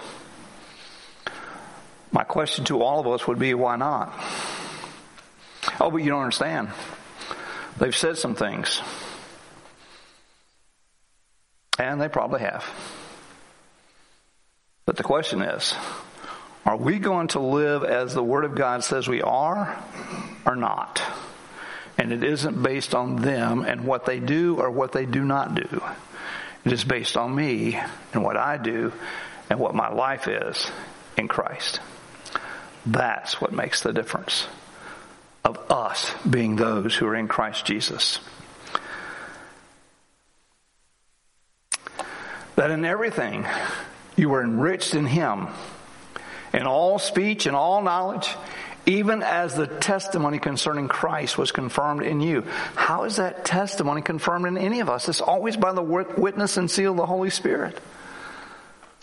My 2.11 2.23
question 2.23 2.65
to 2.65 2.81
all 2.81 2.99
of 2.99 3.07
us 3.07 3.27
would 3.27 3.39
be, 3.39 3.53
why 3.53 3.77
not? 3.77 4.13
Oh, 5.79 5.89
but 5.89 5.97
you 5.97 6.09
don't 6.09 6.23
understand. 6.23 6.69
They've 7.77 7.95
said 7.95 8.17
some 8.17 8.35
things. 8.35 8.81
And 11.77 12.01
they 12.01 12.09
probably 12.09 12.41
have. 12.41 12.65
But 14.85 14.97
the 14.97 15.03
question 15.03 15.41
is, 15.41 15.75
are 16.65 16.77
we 16.77 16.99
going 16.99 17.29
to 17.29 17.39
live 17.39 17.83
as 17.83 18.13
the 18.13 18.23
Word 18.23 18.45
of 18.45 18.55
God 18.55 18.83
says 18.83 19.07
we 19.07 19.21
are 19.21 19.81
or 20.45 20.55
not? 20.55 21.01
And 21.97 22.11
it 22.11 22.23
isn't 22.23 22.61
based 22.61 22.93
on 22.93 23.17
them 23.17 23.61
and 23.61 23.85
what 23.85 24.05
they 24.05 24.19
do 24.19 24.57
or 24.59 24.69
what 24.69 24.91
they 24.91 25.05
do 25.05 25.23
not 25.23 25.55
do. 25.55 25.81
It 26.65 26.73
is 26.73 26.83
based 26.83 27.15
on 27.15 27.33
me 27.33 27.79
and 28.13 28.23
what 28.23 28.37
I 28.37 28.57
do 28.57 28.91
and 29.49 29.59
what 29.59 29.75
my 29.75 29.89
life 29.89 30.27
is 30.27 30.69
in 31.17 31.27
Christ. 31.27 31.79
That's 32.85 33.41
what 33.41 33.53
makes 33.53 33.81
the 33.81 33.93
difference 33.93 34.47
of 35.43 35.71
us 35.71 36.13
being 36.29 36.55
those 36.55 36.95
who 36.95 37.07
are 37.07 37.15
in 37.15 37.27
Christ 37.27 37.65
Jesus. 37.65 38.19
That 42.57 42.71
in 42.71 42.85
everything 42.85 43.45
you 44.15 44.29
were 44.29 44.43
enriched 44.43 44.95
in 44.95 45.05
Him, 45.05 45.47
in 46.53 46.63
all 46.63 46.97
speech 46.97 47.45
and 47.45 47.55
all 47.55 47.83
knowledge, 47.83 48.29
even 48.87 49.21
as 49.21 49.53
the 49.53 49.67
testimony 49.67 50.39
concerning 50.39 50.87
Christ 50.87 51.37
was 51.37 51.51
confirmed 51.51 52.01
in 52.01 52.19
you. 52.19 52.41
How 52.73 53.03
is 53.03 53.17
that 53.17 53.45
testimony 53.45 54.01
confirmed 54.01 54.47
in 54.47 54.57
any 54.57 54.79
of 54.79 54.89
us? 54.89 55.07
It's 55.07 55.21
always 55.21 55.55
by 55.55 55.71
the 55.71 55.83
witness 55.83 56.57
and 56.57 56.69
seal 56.71 56.91
of 56.91 56.97
the 56.97 57.05
Holy 57.05 57.29
Spirit. 57.29 57.79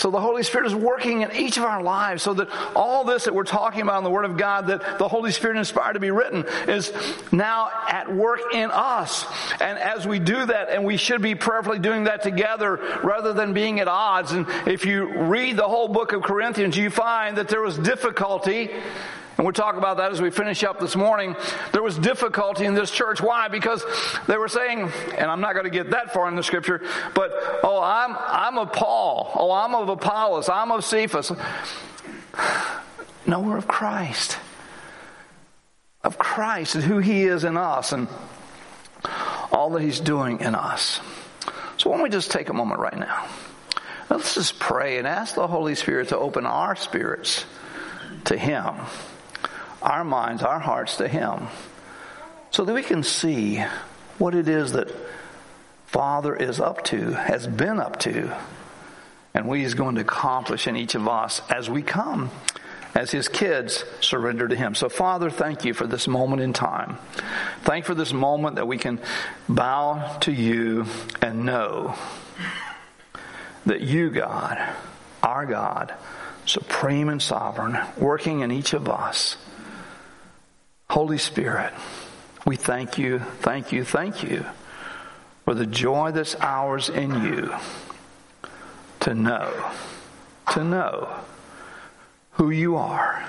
So 0.05 0.11
the 0.11 0.21
Holy 0.21 0.43
Spirit 0.43 0.67
is 0.67 0.75
working 0.75 1.23
in 1.23 1.33
each 1.33 1.57
of 1.57 1.65
our 1.65 1.83
lives 1.83 2.23
so 2.23 2.35
that 2.35 2.51
all 2.77 3.05
this 3.05 3.25
that 3.25 3.35
we're 3.35 3.43
talking 3.43 3.81
about 3.81 3.97
in 3.97 4.05
the 4.05 4.11
Word 4.11 4.27
of 4.27 4.37
God 4.37 4.67
that 4.67 4.99
the 4.99 5.09
Holy 5.09 5.33
Spirit 5.33 5.57
inspired 5.57 5.95
to 5.95 5.99
be 5.99 6.11
written 6.11 6.45
is 6.69 6.93
now 7.33 7.71
at 7.89 8.15
work 8.15 8.41
in 8.53 8.71
us. 8.71 9.25
And 9.63 9.79
as 9.79 10.07
we 10.07 10.19
do 10.19 10.45
that, 10.45 10.69
and 10.69 10.85
we 10.85 10.99
should 10.99 11.23
be 11.23 11.35
prayerfully 11.35 11.79
doing 11.79 12.05
that 12.05 12.23
together 12.23 13.01
rather 13.03 13.33
than 13.33 13.55
being 13.55 13.81
at 13.81 13.89
odds. 13.89 14.33
And 14.33 14.47
if 14.67 14.85
you 14.85 15.07
read 15.25 15.57
the 15.57 15.67
whole 15.67 15.89
book 15.89 16.13
of 16.13 16.23
Corinthians, 16.23 16.77
you 16.77 16.91
find 16.91 17.39
that 17.39 17.49
there 17.49 17.63
was 17.63 17.79
difficulty 17.79 18.73
and 19.37 19.45
we'll 19.45 19.53
talk 19.53 19.77
about 19.77 19.97
that 19.97 20.13
as 20.13 20.23
we 20.23 20.31
finish 20.31 20.63
up 20.63 20.79
this 20.79 20.95
morning. 20.95 21.35
There 21.73 21.83
was 21.83 21.99
difficulty 21.99 22.67
in 22.67 22.75
this 22.75 22.91
church. 22.91 23.21
Why? 23.21 23.49
Because 23.49 23.85
they 24.29 24.37
were 24.37 24.49
saying, 24.49 24.91
and 25.17 25.31
I'm 25.31 25.41
not 25.41 25.55
going 25.55 25.65
to 25.65 25.71
get 25.71 25.91
that 25.91 26.13
far 26.13 26.29
in 26.29 26.37
the 26.37 26.43
scripture, 26.43 26.81
but, 27.15 27.33
oh, 27.65 27.81
I'm, 27.83 28.17
I'm 28.17 28.59
of 28.59 28.73
Paul. 28.73 29.33
Oh, 29.35 29.51
I'm 29.51 29.75
of 29.75 29.89
Apollos. 29.89 30.49
I'm 30.49 30.71
of 30.71 30.85
Cephas. 30.85 31.33
No, 33.27 33.41
we're 33.41 33.57
of 33.57 33.67
Christ. 33.67 34.39
Of 36.05 36.17
Christ 36.19 36.77
and 36.77 36.85
who 36.85 36.99
He 36.99 37.25
is 37.25 37.43
in 37.45 37.57
us 37.57 37.93
and 37.93 38.07
all 39.51 39.71
that 39.71 39.83
He's 39.83 39.99
doing 39.99 40.41
in 40.41 40.55
us. 40.55 41.01
So 41.79 41.91
why 41.91 41.97
don't 41.97 42.05
we 42.05 42.11
just 42.11 42.31
take 42.31 42.51
a 42.51 42.53
moment 42.53 42.81
right 42.81 42.99
now? 42.99 43.27
Let's 44.11 44.35
just 44.35 44.61
pray 44.61 44.99
and 44.99 45.09
ask 45.09 45.35
the 45.35 45.49
Holy 45.49 45.75
Spirit 45.75 46.09
to 46.09 46.19
open 46.19 46.47
our 46.47 46.77
spirits 46.77 47.45
to 48.27 48.37
Him 48.37 48.75
our 49.85 50.05
minds, 50.05 50.43
our 50.43 50.59
hearts 50.59 50.97
to 50.97 51.09
Him 51.09 51.49
so 52.51 52.65
that 52.65 52.75
we 52.75 52.83
can 52.83 53.03
see 53.03 53.59
what 54.19 54.35
it 54.35 54.49
is 54.49 54.73
that 54.73 54.89
Father 55.87 56.35
is 56.35 56.61
up 56.61 56.85
to, 56.85 57.13
has 57.13 57.47
been 57.47 57.79
up 57.79 57.99
to, 58.01 58.37
and 59.35 59.47
what 59.47 59.59
He's 59.59 59.75
going 59.75 59.97
to 59.97 60.01
accomplish 60.01 60.67
in 60.67 60.77
each 60.77 60.95
of 60.95 61.07
us 61.07 61.43
as 61.51 61.69
we 61.69 61.83
come 61.83 62.31
as 62.95 63.11
his 63.11 63.29
kids 63.29 63.85
surrender 64.01 64.47
to 64.47 64.55
him. 64.55 64.75
So 64.75 64.89
Father, 64.89 65.29
thank 65.29 65.65
you 65.65 65.75
for 65.75 65.87
this 65.87 66.07
moment 66.07 66.43
in 66.43 66.53
time. 66.53 66.97
Thank 67.63 67.85
you 67.85 67.87
for 67.87 67.95
this 67.95 68.13
moment 68.13 68.57
that 68.57 68.69
we 68.69 68.79
can 68.79 69.01
bow 69.49 70.19
to 70.21 70.33
you 70.33 70.87
and 71.21 71.45
know 71.45 71.97
that 73.67 73.81
you, 73.81 74.11
God, 74.11 74.63
our 75.23 75.45
God, 75.45 75.93
supreme 76.47 77.09
and 77.09 77.21
sovereign, 77.21 77.79
working 77.99 78.41
in 78.41 78.53
each 78.53 78.75
of 78.75 78.89
us, 78.89 79.37
Holy 80.95 81.19
Spirit, 81.19 81.73
we 82.47 82.55
thank 82.55 82.99
you, 82.99 83.19
thank 83.19 83.73
you, 83.73 83.83
thank 83.83 84.23
you 84.23 84.47
for 85.45 85.53
the 85.53 85.67
joy 85.67 86.13
that's 86.13 86.37
ours 86.37 86.89
in 86.89 87.25
you 87.25 87.53
to 89.01 89.13
know, 89.13 89.73
to 90.53 90.63
know 90.63 91.13
who 92.35 92.51
you 92.51 92.77
are. 92.77 93.29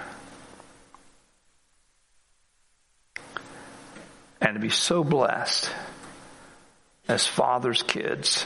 And 4.39 4.53
to 4.53 4.60
be 4.60 4.69
so 4.69 5.03
blessed 5.03 5.72
as 7.07 7.25
Father's 7.25 7.81
kids 7.81 8.45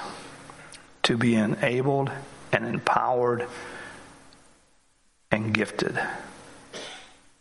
to 1.03 1.17
be 1.17 1.35
enabled 1.35 2.09
and 2.53 2.65
empowered 2.65 3.49
and 5.29 5.53
gifted 5.53 5.99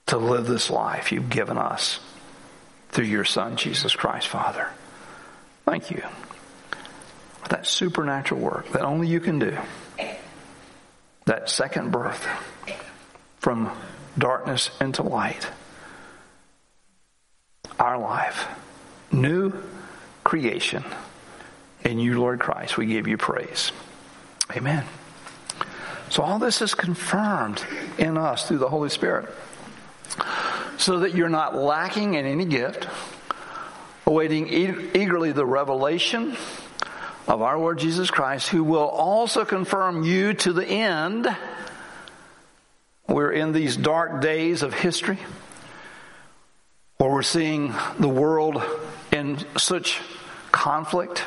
to 0.09 0.19
live 0.19 0.47
this 0.47 0.71
life 0.71 1.13
you've 1.13 1.31
given 1.31 1.59
us 1.59 2.01
through 2.91 3.05
your 3.05 3.25
Son, 3.25 3.57
Jesus 3.57 3.95
Christ, 3.95 4.27
Father. 4.27 4.69
Thank 5.65 5.91
you 5.91 6.03
for 7.43 7.49
that 7.51 7.67
supernatural 7.67 8.41
work 8.41 8.71
that 8.73 8.83
only 8.83 9.07
you 9.07 9.21
can 9.21 9.39
do. 9.39 9.57
That 11.27 11.51
second 11.51 11.93
birth 11.93 12.27
from 13.39 13.71
darkness 14.17 14.71
into 14.81 15.03
light. 15.03 15.47
Our 17.79 17.99
life. 17.99 18.49
New 19.13 19.53
creation. 20.25 20.85
In 21.85 21.99
you, 21.99 22.19
Lord 22.19 22.41
Christ, 22.41 22.79
we 22.79 22.87
give 22.87 23.07
you 23.07 23.19
praise. 23.19 23.73
Amen. 24.57 24.85
So 26.09 26.23
all 26.23 26.39
this 26.39 26.63
is 26.63 26.75
confirmed 26.75 27.63
in 27.99 28.17
us 28.17 28.49
through 28.49 28.59
the 28.59 28.71
Holy 28.71 28.89
Spirit 28.89 29.29
so 30.79 31.01
that 31.01 31.15
you're 31.15 31.29
not 31.29 31.55
lacking 31.55 32.15
in 32.15 32.27
any 32.27 32.45
gift, 32.45 32.89
awaiting 34.07 34.49
eagerly 34.49 35.33
the 35.33 35.47
revelation 35.47 36.37
of 37.27 37.43
our 37.43 37.59
Lord 37.59 37.79
Jesus 37.79 38.11
Christ, 38.11 38.49
who 38.49 38.65
will 38.65 38.89
also 38.89 39.45
confirm 39.45 40.03
you 40.03 40.33
to 40.35 40.53
the 40.53 40.67
end. 40.67 41.29
We're 43.07 43.33
in 43.33 43.53
these 43.53 43.77
dark 43.77 44.21
days 44.21 44.63
of 44.63 44.73
history 44.73 45.19
where 46.97 47.11
we're 47.11 47.23
seeing 47.23 47.75
the 47.99 48.09
world 48.09 48.63
in 49.13 49.39
such 49.57 50.01
conflict, 50.53 51.25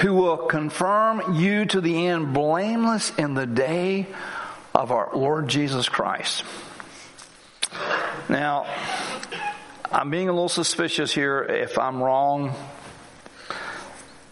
who 0.00 0.14
will 0.14 0.36
confirm 0.36 1.34
you 1.34 1.64
to 1.66 1.80
the 1.80 2.06
end 2.06 2.32
blameless 2.32 3.12
in 3.18 3.34
the 3.34 3.46
day 3.46 4.06
of 4.74 4.90
our 4.90 5.10
Lord 5.14 5.48
Jesus 5.48 5.88
Christ. 5.88 6.44
Now, 8.28 8.66
I'm 9.90 10.10
being 10.10 10.28
a 10.28 10.32
little 10.32 10.48
suspicious 10.48 11.12
here. 11.12 11.42
If 11.42 11.78
I'm 11.78 12.02
wrong, 12.02 12.54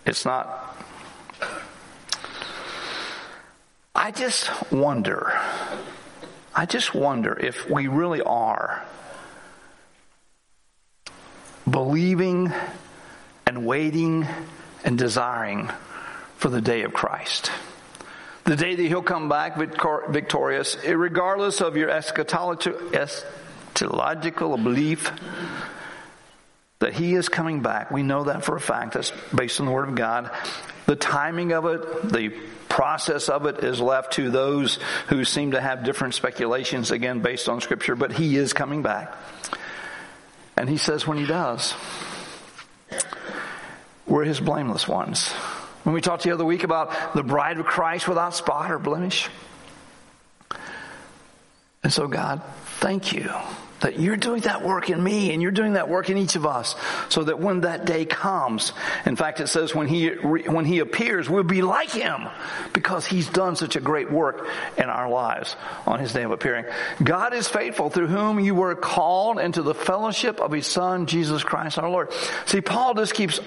it's 0.07 0.25
not. 0.25 0.77
I 3.95 4.11
just 4.11 4.73
wonder. 4.73 5.39
I 6.55 6.67
just 6.67 6.95
wonder 6.95 7.39
if 7.39 7.69
we 7.69 7.89
really 7.89 8.23
are 8.23 8.85
believing 11.69 12.53
and 13.47 13.67
waiting 13.67 14.27
and 14.85 14.99
desiring 14.99 15.71
for 16.37 16.49
the 16.49 16.61
day 16.61 16.83
of 16.83 16.93
Christ 16.93 17.51
the 18.45 18.57
day 18.57 18.75
that 18.75 18.83
he'll 18.83 19.03
come 19.03 19.29
back 19.29 19.57
victorious, 19.57 20.77
regardless 20.85 21.61
of 21.61 21.77
your 21.77 21.89
eschatological 21.89 24.63
belief 24.63 25.13
that 26.79 26.95
he 26.95 27.15
is 27.15 27.29
coming 27.29 27.61
back. 27.61 27.91
We 27.91 28.03
know 28.03 28.25
that 28.25 28.45
for 28.45 28.57
a 28.57 28.61
fact. 28.61 28.95
That's 28.95 29.13
based 29.35 29.61
on 29.61 29.67
the 29.67 29.73
Word 29.73 29.91
of 29.91 29.95
God. 29.95 30.31
The 30.87 30.97
timing 30.97 31.53
of 31.53 31.67
it, 31.67 32.11
the 32.11 32.31
process 32.71 33.29
of 33.29 33.45
it 33.47 33.63
is 33.63 33.81
left 33.81 34.15
to 34.15 34.31
those 34.31 34.79
who 35.09 35.25
seem 35.25 35.51
to 35.51 35.61
have 35.61 35.85
different 35.85 36.15
speculations, 36.15 36.91
again, 36.91 37.21
based 37.21 37.49
on 37.49 37.61
Scripture, 37.61 37.97
but 37.97 38.13
he 38.13 38.37
is 38.37 38.55
coming 38.55 38.83
back. 38.83 39.15
And 40.57 40.69
he 40.69 40.79
says 40.79 41.07
when 41.07 41.19
he 41.19 41.27
does, 41.27 41.75
we're 44.07 44.25
his 44.25 44.41
blameless 44.41 44.89
ones. 44.89 45.33
When 45.85 45.95
we 45.95 46.01
talked 46.01 46.23
the 46.23 46.33
other 46.33 46.45
week 46.45 46.65
about 46.65 47.15
the 47.15 47.23
bride 47.23 47.59
of 47.59 47.67
Christ 47.67 48.07
without 48.07 48.35
spot 48.35 48.71
or 48.71 48.79
blemish. 48.79 49.29
And 51.83 51.93
so, 51.93 52.07
God, 52.07 52.43
thank 52.81 53.13
you 53.13 53.31
that 53.81 53.99
you're 53.99 54.17
doing 54.17 54.43
that 54.43 54.63
work 54.63 54.91
in 54.91 55.03
me 55.03 55.33
and 55.33 55.43
you're 55.43 55.51
doing 55.51 55.75
that 55.75 55.89
work 55.89 56.11
in 56.11 56.19
each 56.19 56.37
of 56.37 56.47
us 56.47 56.77
so 57.09 57.25
that 57.25 57.39
when 57.39 57.63
that 57.63 57.85
day 57.85 58.05
comes, 58.05 58.73
in 59.07 59.17
fact, 59.17 59.41
it 59.41 59.49
says 59.49 59.75
when 59.75 59.89
he, 59.89 60.09
when 60.09 60.65
he 60.65 60.79
appears, 60.79 61.29
we'll 61.29 61.43
be 61.43 61.63
like 61.63 61.91
him 61.91 62.29
because 62.73 63.07
he's 63.07 63.29
done 63.29 63.57
such 63.57 63.77
a 63.77 63.81
great 63.81 64.11
work 64.11 64.47
in 64.77 64.85
our 64.85 65.09
lives 65.09 65.57
on 65.87 65.99
his 65.99 66.13
day 66.13 66.23
of 66.23 66.31
appearing. 66.31 66.67
God 67.03 67.35
is 67.35 67.49
faithful 67.49 67.91
through 67.91 68.09
whom 68.09 68.39
you 68.39 68.55
were 68.55 68.75
called 68.75 69.39
into 69.39 69.63
the 69.63 69.75
fellowship 69.75 70.41
of 70.41 70.53
his 70.53 70.67
son, 70.67 71.07
Jesus 71.07 71.43
Christ 71.43 71.79
our 71.79 71.89
Lord. 71.89 72.13
See, 72.47 72.61
Paul 72.61 72.95
just 72.95 73.15
keeps 73.15 73.41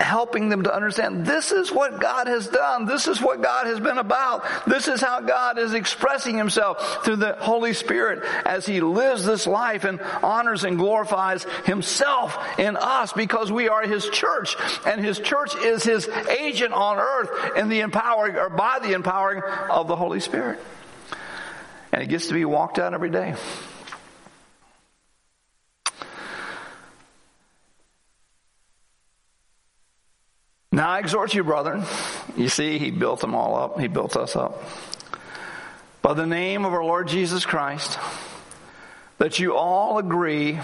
helping 0.00 0.48
them 0.48 0.64
to 0.64 0.74
understand 0.74 1.24
this 1.24 1.52
is 1.52 1.70
what 1.70 2.00
God 2.00 2.26
has 2.26 2.48
done. 2.48 2.86
This 2.86 3.06
is 3.06 3.20
what 3.20 3.42
God 3.42 3.66
has 3.66 3.80
been 3.80 3.98
about. 3.98 4.44
This 4.66 4.88
is 4.88 5.00
how 5.00 5.20
God 5.20 5.58
is 5.58 5.72
expressing 5.72 6.36
himself 6.36 7.04
through 7.04 7.16
the 7.16 7.34
Holy 7.34 7.72
Spirit 7.72 8.22
as 8.44 8.66
he 8.66 8.80
lives 8.80 9.24
this 9.24 9.46
life 9.46 9.84
and 9.84 10.00
honors 10.22 10.64
and 10.64 10.78
glorifies 10.78 11.44
himself 11.64 12.36
in 12.58 12.76
us 12.76 13.12
because 13.12 13.52
we 13.52 13.68
are 13.68 13.82
his 13.82 14.08
church 14.08 14.56
and 14.86 15.04
his 15.04 15.18
church 15.18 15.54
is 15.56 15.84
his 15.84 16.08
agent 16.08 16.72
on 16.72 16.98
earth 16.98 17.56
in 17.56 17.68
the 17.68 17.80
empowering 17.80 18.36
or 18.36 18.50
by 18.50 18.78
the 18.80 18.92
empowering 18.92 19.42
of 19.70 19.88
the 19.88 19.96
Holy 19.96 20.20
Spirit. 20.20 20.58
And 21.92 22.02
it 22.02 22.08
gets 22.08 22.28
to 22.28 22.34
be 22.34 22.44
walked 22.44 22.78
out 22.78 22.94
every 22.94 23.10
day. 23.10 23.34
Now 30.74 30.88
I 30.88 30.98
exhort 30.98 31.34
you, 31.34 31.44
brethren. 31.44 31.84
You 32.36 32.48
see, 32.48 32.78
he 32.78 32.90
built 32.90 33.20
them 33.20 33.32
all 33.32 33.54
up. 33.54 33.78
He 33.78 33.86
built 33.86 34.16
us 34.16 34.34
up. 34.34 34.60
By 36.02 36.14
the 36.14 36.26
name 36.26 36.64
of 36.64 36.72
our 36.72 36.84
Lord 36.84 37.06
Jesus 37.06 37.46
Christ, 37.46 37.96
that 39.18 39.38
you 39.38 39.54
all 39.54 39.98
agree 39.98 40.58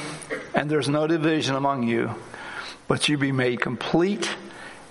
and 0.52 0.68
there's 0.68 0.88
no 0.88 1.06
division 1.06 1.54
among 1.54 1.84
you, 1.84 2.12
but 2.88 3.08
you 3.08 3.18
be 3.18 3.30
made 3.30 3.60
complete 3.60 4.28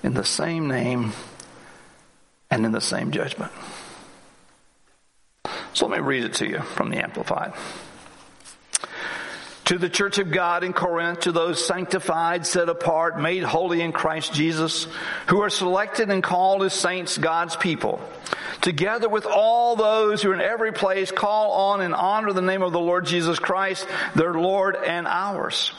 in 0.03 0.13
the 0.13 0.23
same 0.23 0.69
name 0.69 1.11
and 2.49 2.65
in 2.65 2.71
the 2.71 2.79
same 2.79 3.11
judgment. 3.11 3.51
So 5.73 5.85
let 5.85 5.99
me 5.99 6.07
read 6.07 6.23
it 6.23 6.35
to 6.35 6.47
you 6.47 6.59
from 6.59 6.91
the 6.91 7.03
Amplified. 7.03 7.51
To 9.69 9.77
the 9.77 9.88
church 9.88 10.17
of 10.17 10.31
God 10.31 10.63
in 10.63 10.73
Corinth, 10.73 11.19
to 11.21 11.31
those 11.31 11.63
sanctified, 11.63 12.47
set 12.47 12.69
apart, 12.69 13.21
made 13.21 13.43
holy 13.43 13.81
in 13.81 13.91
Christ 13.91 14.33
Jesus, 14.33 14.88
who 15.27 15.43
are 15.43 15.51
selected 15.51 16.09
and 16.09 16.23
called 16.23 16.63
as 16.63 16.73
saints, 16.73 17.19
God's 17.19 17.55
people, 17.55 18.01
together 18.61 19.07
with 19.07 19.27
all 19.27 19.75
those 19.75 20.23
who 20.23 20.31
in 20.31 20.41
every 20.41 20.71
place 20.71 21.11
call 21.11 21.51
on 21.51 21.81
and 21.81 21.93
honor 21.93 22.33
the 22.33 22.41
name 22.41 22.63
of 22.63 22.71
the 22.71 22.79
Lord 22.79 23.05
Jesus 23.05 23.38
Christ, 23.38 23.85
their 24.15 24.33
Lord 24.33 24.75
and 24.75 25.05
ours. 25.05 25.71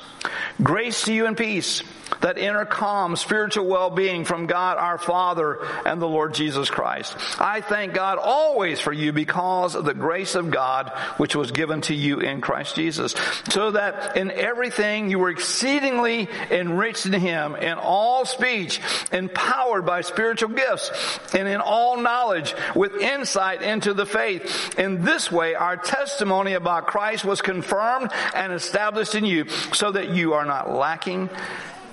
Grace 0.63 1.07
to 1.07 1.13
you 1.13 1.27
and 1.27 1.37
peace 1.37 1.83
that 2.21 2.39
inner 2.39 2.65
calm, 2.65 3.17
spiritual 3.17 3.67
well-being 3.67 4.25
from 4.25 4.47
God 4.47 4.79
our 4.79 4.99
Father 4.99 5.59
and 5.87 6.01
the 6.01 6.09
Lord 6.09 6.35
Jesus 6.35 6.71
Christ. 6.71 7.17
I 7.41 7.61
thank 7.61 7.95
God 7.95 8.19
always 8.19 8.81
for 8.81 8.93
you 8.93 9.13
because 9.13 9.75
of 9.75 9.85
the 9.85 9.95
grace 9.95 10.35
of 10.35 10.51
God 10.51 10.91
which 11.17 11.37
was 11.37 11.51
given 11.51 11.81
to 11.83 11.95
you 11.95 12.21
in 12.21 12.41
Christ 12.41 12.75
Jesus, 12.75 13.15
so 13.51 13.73
that 13.73 14.17
in 14.17 14.31
everything 14.31 15.11
you 15.11 15.19
were 15.19 15.31
exceedingly 15.31 16.29
enriched 16.51 17.07
in 17.07 17.13
Him, 17.13 17.57
in 17.57 17.79
all 17.79 18.25
speech, 18.25 18.81
empowered 19.13 19.87
by 19.87 20.01
spiritual 20.01 20.51
gifts, 20.51 20.91
and 21.35 21.49
in 21.49 21.61
all 21.61 21.97
knowledge 22.01 22.55
with 22.75 22.95
insight 22.97 23.63
into 23.63 23.95
the 23.95 24.07
faith. 24.07 24.79
In 24.79 25.05
this 25.05 25.31
way, 25.31 25.55
our 25.55 25.77
testimony 25.77 26.55
about 26.55 26.87
Christ 26.87 27.25
was 27.25 27.41
confirmed 27.43 28.11
and 28.35 28.53
established 28.53 29.15
in 29.15 29.25
you, 29.25 29.49
so 29.73 29.93
that 29.93 30.11
you 30.11 30.35
are 30.35 30.45
not 30.45 30.73
lacking 30.73 31.31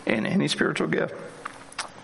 in 0.07 0.25
any 0.25 0.47
spiritual 0.47 0.87
gift 0.87 1.13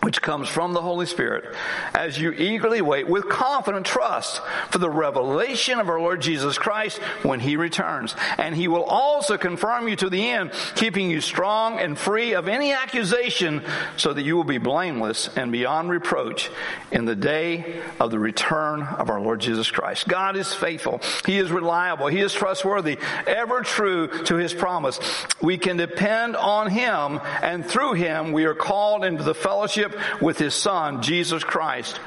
which 0.03 0.21
comes 0.21 0.49
from 0.49 0.73
the 0.73 0.81
Holy 0.81 1.05
Spirit 1.05 1.55
as 1.93 2.17
you 2.19 2.31
eagerly 2.31 2.81
wait 2.81 3.07
with 3.07 3.29
confident 3.29 3.85
trust 3.85 4.41
for 4.69 4.77
the 4.77 4.89
revelation 4.89 5.79
of 5.79 5.89
our 5.89 5.99
Lord 5.99 6.21
Jesus 6.21 6.57
Christ 6.57 6.97
when 7.23 7.39
He 7.39 7.55
returns. 7.55 8.13
And 8.37 8.55
He 8.55 8.67
will 8.67 8.83
also 8.83 9.37
confirm 9.37 9.87
you 9.87 9.95
to 9.97 10.09
the 10.09 10.29
end, 10.29 10.51
keeping 10.75 11.09
you 11.09 11.21
strong 11.21 11.79
and 11.79 11.97
free 11.97 12.33
of 12.33 12.49
any 12.49 12.73
accusation 12.73 13.63
so 13.95 14.13
that 14.13 14.23
you 14.23 14.35
will 14.35 14.43
be 14.43 14.57
blameless 14.57 15.29
and 15.37 15.51
beyond 15.51 15.89
reproach 15.89 16.51
in 16.91 17.05
the 17.05 17.15
day 17.15 17.81
of 17.99 18.11
the 18.11 18.19
return 18.19 18.83
of 18.83 19.09
our 19.09 19.21
Lord 19.21 19.39
Jesus 19.39 19.71
Christ. 19.71 20.07
God 20.07 20.35
is 20.35 20.53
faithful. 20.53 20.99
He 21.25 21.37
is 21.37 21.51
reliable. 21.51 22.07
He 22.07 22.19
is 22.19 22.33
trustworthy, 22.33 22.97
ever 23.25 23.61
true 23.61 24.07
to 24.25 24.35
His 24.35 24.53
promise. 24.53 24.99
We 25.41 25.57
can 25.57 25.77
depend 25.77 26.35
on 26.35 26.69
Him 26.69 27.21
and 27.41 27.65
through 27.65 27.93
Him 27.93 28.33
we 28.33 28.43
are 28.43 28.53
called 28.53 29.05
into 29.05 29.23
the 29.23 29.33
fellowship 29.33 29.92
with 30.21 30.37
his 30.37 30.53
son, 30.53 31.01
Jesus 31.01 31.43
Christ, 31.43 31.99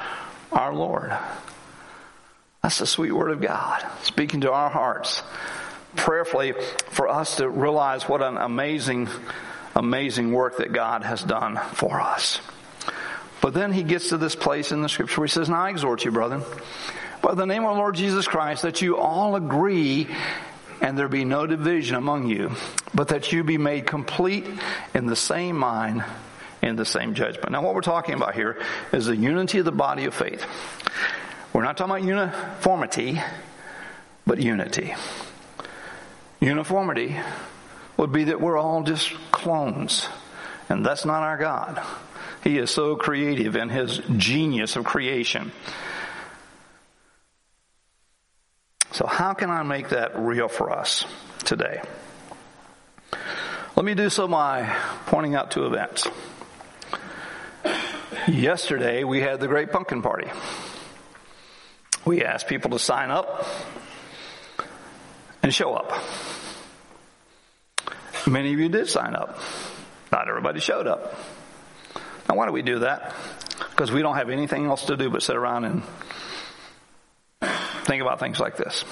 our 0.51 0.73
Lord. 0.73 1.15
That's 2.63 2.79
the 2.79 2.87
sweet 2.87 3.11
word 3.11 3.31
of 3.31 3.41
God 3.41 3.85
speaking 4.03 4.41
to 4.41 4.51
our 4.51 4.69
hearts 4.69 5.23
prayerfully 5.95 6.53
for 6.89 7.07
us 7.07 7.37
to 7.37 7.49
realize 7.49 8.07
what 8.07 8.21
an 8.21 8.37
amazing, 8.37 9.09
amazing 9.75 10.31
work 10.31 10.57
that 10.57 10.71
God 10.71 11.03
has 11.03 11.23
done 11.23 11.59
for 11.73 11.99
us. 11.99 12.39
But 13.41 13.53
then 13.53 13.71
he 13.71 13.83
gets 13.83 14.09
to 14.09 14.17
this 14.17 14.35
place 14.35 14.71
in 14.71 14.81
the 14.81 14.89
scripture 14.89 15.21
where 15.21 15.27
he 15.27 15.31
says, 15.31 15.49
Now 15.49 15.65
I 15.65 15.69
exhort 15.69 16.03
you, 16.05 16.11
brethren, 16.11 16.43
by 17.21 17.35
the 17.35 17.45
name 17.45 17.63
of 17.65 17.75
the 17.75 17.79
Lord 17.79 17.95
Jesus 17.95 18.27
Christ, 18.27 18.63
that 18.63 18.81
you 18.81 18.97
all 18.97 19.35
agree 19.35 20.07
and 20.81 20.97
there 20.97 21.07
be 21.07 21.25
no 21.25 21.47
division 21.47 21.95
among 21.95 22.27
you, 22.27 22.51
but 22.93 23.09
that 23.09 23.31
you 23.31 23.43
be 23.43 23.57
made 23.57 23.87
complete 23.87 24.45
in 24.93 25.05
the 25.07 25.15
same 25.15 25.57
mind 25.57 26.03
in 26.61 26.75
the 26.75 26.85
same 26.85 27.13
judgment. 27.13 27.51
Now, 27.51 27.61
what 27.61 27.75
we're 27.75 27.81
talking 27.81 28.15
about 28.15 28.35
here 28.35 28.61
is 28.91 29.05
the 29.05 29.15
unity 29.15 29.59
of 29.59 29.65
the 29.65 29.71
body 29.71 30.05
of 30.05 30.13
faith. 30.13 30.45
We're 31.53 31.63
not 31.63 31.77
talking 31.77 31.91
about 31.91 32.07
uniformity, 32.07 33.21
but 34.25 34.39
unity. 34.39 34.93
Uniformity 36.39 37.15
would 37.97 38.11
be 38.11 38.25
that 38.25 38.39
we're 38.39 38.57
all 38.57 38.83
just 38.83 39.13
clones, 39.31 40.07
and 40.69 40.85
that's 40.85 41.05
not 41.05 41.23
our 41.23 41.37
God. 41.37 41.81
He 42.43 42.57
is 42.57 42.69
so 42.69 42.95
creative 42.95 43.55
in 43.55 43.69
his 43.69 44.01
genius 44.17 44.75
of 44.75 44.85
creation. 44.85 45.51
So, 48.91 49.05
how 49.05 49.33
can 49.33 49.49
I 49.49 49.63
make 49.63 49.89
that 49.89 50.17
real 50.17 50.47
for 50.47 50.71
us 50.71 51.05
today? 51.43 51.81
Let 53.75 53.85
me 53.85 53.93
do 53.95 54.09
so 54.09 54.27
by 54.27 54.75
pointing 55.05 55.35
out 55.35 55.51
two 55.51 55.65
events. 55.65 56.07
Yesterday, 58.27 59.05
we 59.05 59.21
had 59.21 59.39
the 59.39 59.47
Great 59.47 59.71
Pumpkin 59.71 60.01
Party. 60.01 60.27
We 62.03 62.25
asked 62.25 62.47
people 62.47 62.71
to 62.71 62.79
sign 62.79 63.09
up 63.09 63.47
and 65.41 65.53
show 65.53 65.73
up. 65.73 65.93
Many 68.27 68.51
of 68.51 68.59
you 68.59 68.67
did 68.67 68.89
sign 68.89 69.15
up. 69.15 69.39
Not 70.11 70.27
everybody 70.27 70.59
showed 70.59 70.87
up. 70.87 71.17
Now, 72.27 72.35
why 72.35 72.45
do 72.45 72.51
we 72.51 72.63
do 72.63 72.79
that? 72.79 73.15
Because 73.69 73.93
we 73.93 74.01
don't 74.01 74.17
have 74.17 74.29
anything 74.29 74.65
else 74.65 74.85
to 74.87 74.97
do 74.97 75.09
but 75.09 75.23
sit 75.23 75.37
around 75.37 75.63
and 75.63 75.83
think 77.85 78.01
about 78.01 78.19
things 78.19 78.41
like 78.41 78.57
this. 78.57 78.83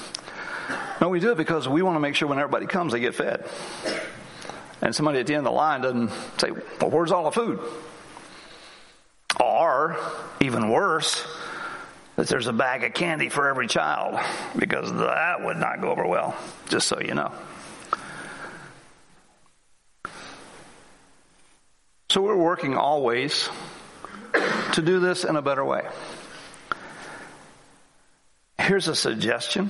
No, 1.01 1.09
we 1.09 1.19
do 1.19 1.31
it 1.31 1.37
because 1.37 1.67
we 1.67 1.81
want 1.81 1.97
to 1.97 1.99
make 1.99 2.15
sure 2.15 2.29
when 2.29 2.39
everybody 2.39 2.67
comes, 2.67 2.93
they 2.93 3.01
get 3.01 3.15
fed. 3.15 3.45
And 4.81 4.95
somebody 4.95 5.19
at 5.19 5.27
the 5.27 5.33
end 5.33 5.45
of 5.45 5.51
the 5.51 5.57
line 5.57 5.81
doesn't 5.81 6.09
say, 6.39 6.51
Well, 6.79 6.89
where's 6.89 7.11
all 7.11 7.25
the 7.25 7.31
food? 7.31 7.59
Or, 9.45 9.95
even 10.41 10.69
worse, 10.69 11.23
that 12.15 12.27
there's 12.27 12.47
a 12.47 12.53
bag 12.53 12.83
of 12.83 12.93
candy 12.93 13.29
for 13.29 13.47
every 13.47 13.67
child, 13.67 14.19
because 14.57 14.91
that 14.91 15.43
would 15.43 15.57
not 15.57 15.81
go 15.81 15.91
over 15.91 16.05
well, 16.07 16.35
just 16.67 16.87
so 16.87 16.99
you 16.99 17.13
know. 17.13 17.31
So 22.09 22.21
we're 22.21 22.35
working 22.35 22.75
always 22.75 23.49
to 24.73 24.81
do 24.81 24.99
this 24.99 25.23
in 25.23 25.35
a 25.35 25.41
better 25.41 25.63
way. 25.63 25.87
Here's 28.59 28.87
a 28.87 28.95
suggestion. 28.95 29.69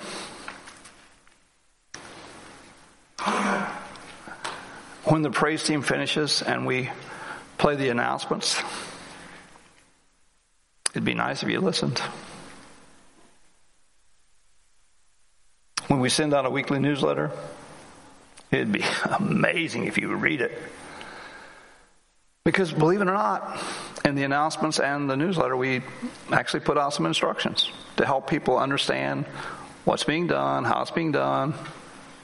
When 5.04 5.22
the 5.22 5.32
praise 5.32 5.64
team 5.64 5.82
finishes 5.82 6.42
and 6.42 6.66
we 6.66 6.90
play 7.58 7.76
the 7.76 7.90
announcements, 7.90 8.62
It'd 10.96 11.04
be 11.04 11.14
nice 11.14 11.44
if 11.44 11.50
you 11.50 11.60
listened. 11.60 12.02
When 15.88 16.00
we 16.00 16.08
send 16.08 16.34
out 16.34 16.46
a 16.46 16.50
weekly 16.50 16.80
newsletter, 16.80 17.32
it'd 18.50 18.72
be 18.72 18.86
amazing 19.20 19.88
if 19.88 19.98
you 19.98 20.08
would 20.08 20.22
read 20.22 20.40
it. 20.40 20.58
Because 22.46 22.72
believe 22.72 23.02
it 23.02 23.10
or 23.10 23.14
not, 23.14 23.62
in 24.06 24.16
the 24.16 24.24
announcements 24.24 24.80
and 24.80 25.10
the 25.10 25.18
newsletter, 25.18 25.58
we 25.58 25.82
actually 26.32 26.62
put 26.62 26.78
out 26.78 26.94
some 26.94 27.06
instructions 27.06 27.70
to 27.98 28.06
help 28.06 28.30
people 28.30 28.58
understand 28.58 29.26
what's 29.84 30.06
being 30.06 30.28
done, 30.28 30.64
how 30.64 30.82
it's 30.82 30.92
being 30.92 31.12
done, 31.12 31.56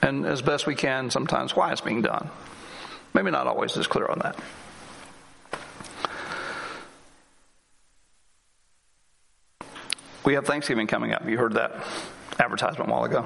and 0.02 0.26
as 0.26 0.42
best 0.42 0.66
we 0.66 0.76
can, 0.76 1.12
sometimes 1.12 1.58
why 1.58 1.74
it's 1.74 1.82
being 1.82 2.04
done. 2.04 2.30
Maybe 3.14 3.32
not 3.32 3.48
always 3.48 3.76
as 3.76 3.88
clear 3.88 4.08
on 4.08 4.20
that. 4.20 4.40
We 10.24 10.36
have 10.36 10.46
Thanksgiving 10.46 10.88
coming 10.88 11.14
up. 11.14 11.28
You 11.28 11.38
heard 11.38 11.54
that 11.54 11.74
advertisement 12.40 12.90
a 12.90 12.94
while 12.94 13.04
ago. 13.04 13.24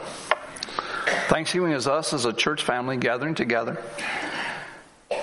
Thanksgiving 1.27 1.71
is 1.71 1.87
us 1.87 2.13
as 2.13 2.25
a 2.25 2.33
church 2.33 2.63
family 2.63 2.97
gathering 2.97 3.35
together 3.35 3.77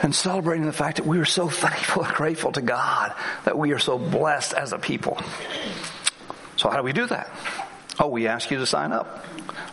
and 0.03 0.15
celebrating 0.15 0.67
the 0.67 0.73
fact 0.73 0.99
that 0.99 1.07
we 1.07 1.19
are 1.19 1.25
so 1.25 1.49
thankful 1.49 2.05
and 2.05 2.15
grateful 2.15 2.53
to 2.53 2.63
God 2.63 3.15
that 3.45 3.57
we 3.57 3.73
are 3.73 3.79
so 3.79 3.99
blessed 3.99 4.55
as 4.55 4.73
a 4.73 4.79
people. 4.79 5.19
So 6.57 6.69
how 6.69 6.77
do 6.77 6.83
we 6.83 6.93
do 6.93 7.07
that? 7.07 7.31
Oh, 7.99 8.09
we 8.09 8.27
ask 8.27 8.51
you 8.51 8.59
to 8.59 8.67
sign 8.67 8.93
up. 8.93 9.25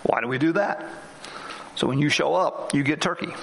Why 0.03 0.21
do 0.21 0.27
we 0.27 0.37
do 0.37 0.53
that? 0.53 0.85
So 1.75 1.87
when 1.87 1.99
you 1.99 2.09
show 2.09 2.33
up, 2.33 2.73
you 2.73 2.83
get 2.83 3.01
turkey. 3.01 3.33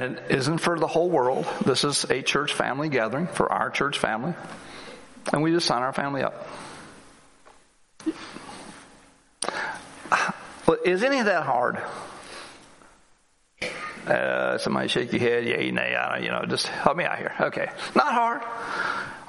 And 0.00 0.16
it 0.16 0.30
isn't 0.30 0.58
for 0.58 0.78
the 0.78 0.86
whole 0.86 1.10
world. 1.10 1.46
This 1.66 1.84
is 1.84 2.04
a 2.04 2.22
church 2.22 2.54
family 2.54 2.88
gathering 2.88 3.26
for 3.26 3.52
our 3.52 3.68
church 3.68 3.98
family. 3.98 4.32
And 5.30 5.42
we 5.42 5.52
just 5.52 5.66
sign 5.66 5.82
our 5.82 5.92
family 5.92 6.22
up. 6.22 6.48
Is 10.86 11.02
any 11.02 11.18
of 11.18 11.26
that 11.26 11.44
hard? 11.44 11.82
Uh, 14.06 14.56
somebody 14.56 14.88
shake 14.88 15.12
your 15.12 15.20
head, 15.20 15.44
yay, 15.44 15.70
nay, 15.70 15.94
you 16.22 16.30
know, 16.30 16.44
just 16.48 16.66
help 16.66 16.96
me 16.96 17.04
out 17.04 17.18
here. 17.18 17.34
Okay. 17.38 17.68
Not 17.94 18.14
hard. 18.14 18.40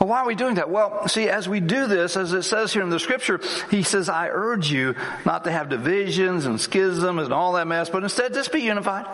Well, 0.01 0.09
why 0.09 0.21
are 0.21 0.25
we 0.25 0.33
doing 0.33 0.55
that? 0.55 0.71
Well, 0.71 1.07
see, 1.07 1.29
as 1.29 1.47
we 1.47 1.59
do 1.59 1.85
this, 1.85 2.17
as 2.17 2.33
it 2.33 2.41
says 2.41 2.73
here 2.73 2.81
in 2.81 2.89
the 2.89 2.99
scripture, 2.99 3.39
he 3.69 3.83
says, 3.83 4.09
I 4.09 4.29
urge 4.29 4.71
you 4.71 4.95
not 5.27 5.43
to 5.43 5.51
have 5.51 5.69
divisions 5.69 6.47
and 6.47 6.59
schisms 6.59 7.21
and 7.21 7.31
all 7.31 7.53
that 7.53 7.67
mess, 7.67 7.87
but 7.87 8.01
instead 8.01 8.33
just 8.33 8.51
be 8.51 8.61
unified. 8.61 9.05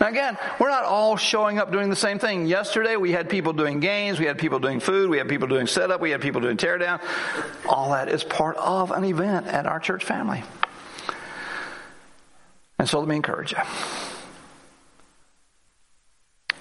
Now 0.00 0.08
again, 0.08 0.38
we're 0.58 0.70
not 0.70 0.84
all 0.84 1.18
showing 1.18 1.58
up 1.58 1.70
doing 1.70 1.90
the 1.90 1.96
same 1.96 2.18
thing. 2.18 2.46
Yesterday 2.46 2.96
we 2.96 3.12
had 3.12 3.28
people 3.28 3.52
doing 3.52 3.80
games, 3.80 4.18
we 4.18 4.24
had 4.24 4.38
people 4.38 4.60
doing 4.60 4.80
food, 4.80 5.10
we 5.10 5.18
had 5.18 5.28
people 5.28 5.46
doing 5.46 5.66
setup, 5.66 6.00
we 6.00 6.10
had 6.10 6.22
people 6.22 6.40
doing 6.40 6.56
teardown. 6.56 7.02
All 7.68 7.90
that 7.90 8.08
is 8.08 8.24
part 8.24 8.56
of 8.56 8.92
an 8.92 9.04
event 9.04 9.46
at 9.46 9.66
our 9.66 9.78
church 9.78 10.04
family. 10.04 10.42
And 12.78 12.88
so 12.88 12.98
let 12.98 13.08
me 13.08 13.16
encourage 13.16 13.52
you 13.52 13.58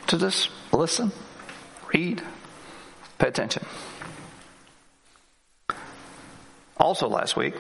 to 0.08 0.18
just 0.18 0.50
listen, 0.74 1.14
read, 1.94 2.22
pay 3.20 3.28
attention. 3.28 3.64
Also, 6.78 7.08
last 7.10 7.36
week, 7.36 7.54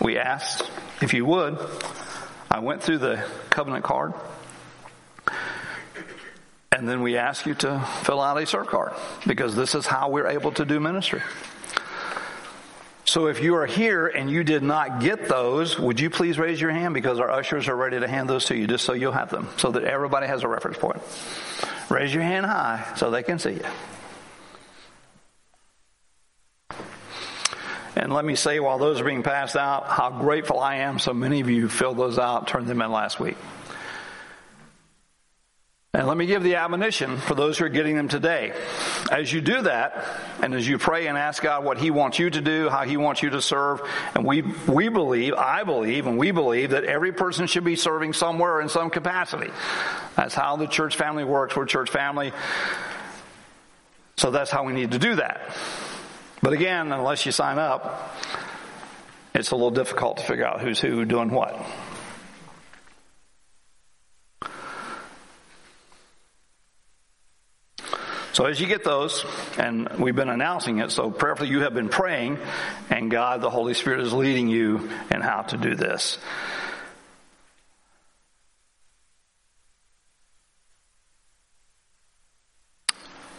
we 0.00 0.18
asked 0.18 0.68
if 1.02 1.14
you 1.14 1.26
would. 1.26 1.58
I 2.50 2.60
went 2.60 2.82
through 2.82 2.98
the 2.98 3.24
covenant 3.50 3.84
card, 3.84 4.14
and 6.72 6.88
then 6.88 7.02
we 7.02 7.16
asked 7.16 7.46
you 7.46 7.54
to 7.56 7.80
fill 8.02 8.20
out 8.20 8.40
a 8.40 8.46
serve 8.46 8.66
card 8.66 8.94
because 9.26 9.54
this 9.54 9.74
is 9.74 9.86
how 9.86 10.08
we're 10.08 10.28
able 10.28 10.52
to 10.52 10.64
do 10.64 10.80
ministry. 10.80 11.22
So 13.06 13.26
if 13.26 13.42
you 13.42 13.54
are 13.56 13.66
here 13.66 14.06
and 14.06 14.30
you 14.30 14.42
did 14.42 14.62
not 14.62 15.00
get 15.00 15.28
those, 15.28 15.78
would 15.78 16.00
you 16.00 16.08
please 16.08 16.38
raise 16.38 16.60
your 16.60 16.70
hand 16.70 16.94
because 16.94 17.20
our 17.20 17.30
ushers 17.30 17.68
are 17.68 17.76
ready 17.76 18.00
to 18.00 18.08
hand 18.08 18.28
those 18.28 18.46
to 18.46 18.56
you 18.56 18.66
just 18.66 18.84
so 18.84 18.94
you'll 18.94 19.12
have 19.12 19.30
them 19.30 19.48
so 19.58 19.70
that 19.72 19.84
everybody 19.84 20.26
has 20.26 20.42
a 20.42 20.48
reference 20.48 20.78
point. 20.78 21.02
Raise 21.90 22.14
your 22.14 22.22
hand 22.22 22.46
high 22.46 22.94
so 22.96 23.10
they 23.10 23.22
can 23.22 23.38
see 23.38 23.52
you. 23.52 23.64
And 27.96 28.12
let 28.12 28.24
me 28.24 28.34
say 28.34 28.58
while 28.60 28.78
those 28.78 29.00
are 29.00 29.04
being 29.04 29.22
passed 29.22 29.56
out, 29.56 29.86
how 29.86 30.10
grateful 30.10 30.58
I 30.58 30.76
am 30.76 30.98
so 30.98 31.14
many 31.14 31.40
of 31.40 31.48
you 31.48 31.68
filled 31.68 31.96
those 31.96 32.18
out, 32.18 32.48
turned 32.48 32.66
them 32.66 32.82
in 32.82 32.90
last 32.90 33.20
week. 33.20 33.36
And 35.94 36.08
let 36.08 36.16
me 36.16 36.26
give 36.26 36.42
the 36.42 36.56
admonition 36.56 37.18
for 37.18 37.36
those 37.36 37.56
who 37.56 37.66
are 37.66 37.68
getting 37.68 37.94
them 37.94 38.08
today. 38.08 38.52
As 39.12 39.32
you 39.32 39.40
do 39.40 39.62
that, 39.62 40.04
and 40.42 40.52
as 40.52 40.66
you 40.66 40.76
pray 40.76 41.06
and 41.06 41.16
ask 41.16 41.40
God 41.40 41.64
what 41.64 41.78
He 41.78 41.92
wants 41.92 42.18
you 42.18 42.28
to 42.30 42.40
do, 42.40 42.68
how 42.68 42.82
He 42.82 42.96
wants 42.96 43.22
you 43.22 43.30
to 43.30 43.40
serve, 43.40 43.80
and 44.16 44.24
we, 44.24 44.42
we 44.66 44.88
believe, 44.88 45.34
I 45.34 45.62
believe, 45.62 46.08
and 46.08 46.18
we 46.18 46.32
believe 46.32 46.70
that 46.70 46.82
every 46.82 47.12
person 47.12 47.46
should 47.46 47.62
be 47.62 47.76
serving 47.76 48.12
somewhere 48.12 48.60
in 48.60 48.68
some 48.68 48.90
capacity. 48.90 49.52
That's 50.16 50.34
how 50.34 50.56
the 50.56 50.66
church 50.66 50.96
family 50.96 51.22
works. 51.22 51.54
We're 51.54 51.64
church 51.64 51.90
family. 51.90 52.32
So 54.16 54.32
that's 54.32 54.50
how 54.50 54.64
we 54.64 54.72
need 54.72 54.90
to 54.90 54.98
do 54.98 55.14
that. 55.14 55.56
But 56.44 56.52
again, 56.52 56.92
unless 56.92 57.24
you 57.24 57.32
sign 57.32 57.58
up, 57.58 58.14
it's 59.34 59.50
a 59.50 59.56
little 59.56 59.70
difficult 59.70 60.18
to 60.18 60.24
figure 60.24 60.44
out 60.44 60.60
who's 60.60 60.78
who 60.78 61.06
doing 61.06 61.30
what. 61.30 61.58
So 68.34 68.44
as 68.44 68.60
you 68.60 68.66
get 68.66 68.84
those, 68.84 69.24
and 69.56 69.88
we've 69.98 70.14
been 70.14 70.28
announcing 70.28 70.80
it, 70.80 70.90
so 70.90 71.10
prayerfully 71.10 71.48
you 71.48 71.60
have 71.60 71.72
been 71.72 71.88
praying, 71.88 72.36
and 72.90 73.10
God, 73.10 73.40
the 73.40 73.48
Holy 73.48 73.72
Spirit, 73.72 74.00
is 74.00 74.12
leading 74.12 74.48
you 74.48 74.90
in 75.10 75.22
how 75.22 75.44
to 75.44 75.56
do 75.56 75.74
this. 75.74 76.18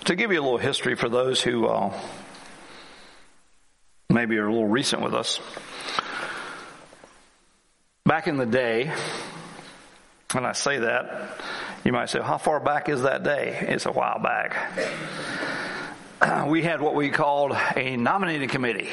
To 0.06 0.16
give 0.16 0.32
you 0.32 0.42
a 0.42 0.42
little 0.42 0.58
history 0.58 0.96
for 0.96 1.08
those 1.08 1.40
who 1.40 1.68
uh, 1.68 1.94
maybe 4.10 4.38
are 4.38 4.48
a 4.48 4.52
little 4.52 4.68
recent 4.68 5.02
with 5.02 5.14
us, 5.14 5.40
back 8.06 8.28
in 8.28 8.38
the 8.38 8.46
day, 8.46 8.92
when 10.32 10.46
I 10.46 10.52
say 10.52 10.80
that, 10.80 11.40
you 11.84 11.92
might 11.92 12.10
say, 12.10 12.22
how 12.22 12.38
far 12.38 12.60
back 12.60 12.90
is 12.90 13.04
that 13.04 13.24
day? 13.24 13.58
It's 13.62 13.86
a 13.86 13.92
while 13.92 14.20
back. 14.20 14.72
We 16.48 16.64
had 16.64 16.82
what 16.82 16.96
we 16.96 17.10
called 17.10 17.56
a 17.76 17.98
nominating 17.98 18.50
committee. 18.50 18.90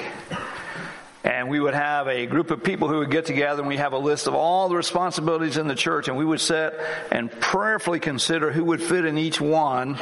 And 1.25 1.49
we 1.49 1.61
would 1.61 1.73
have 1.73 2.09
a 2.09 2.27
group 2.27 2.51
of 2.51 2.65
people 2.65 2.89
who 2.89 2.99
would 2.99 3.11
get 3.11 3.27
together 3.27 3.63
and 3.63 3.69
we 3.69 3.77
have 3.77 3.93
a 3.93 3.99
list 3.99 4.27
of 4.27 4.35
all 4.35 4.69
the 4.69 4.77
responsibilities 4.77 5.57
in 5.57 5.69
the 5.69 5.75
church 5.75 6.09
and 6.09 6.17
we 6.17 6.25
would 6.25 6.41
sit 6.41 6.79
and 7.11 7.31
prayerfully 7.31 8.01
consider 8.01 8.51
who 8.51 8.65
would 8.65 8.83
fit 8.83 9.05
in 9.05 9.17
each 9.17 9.41
one. 9.41 9.99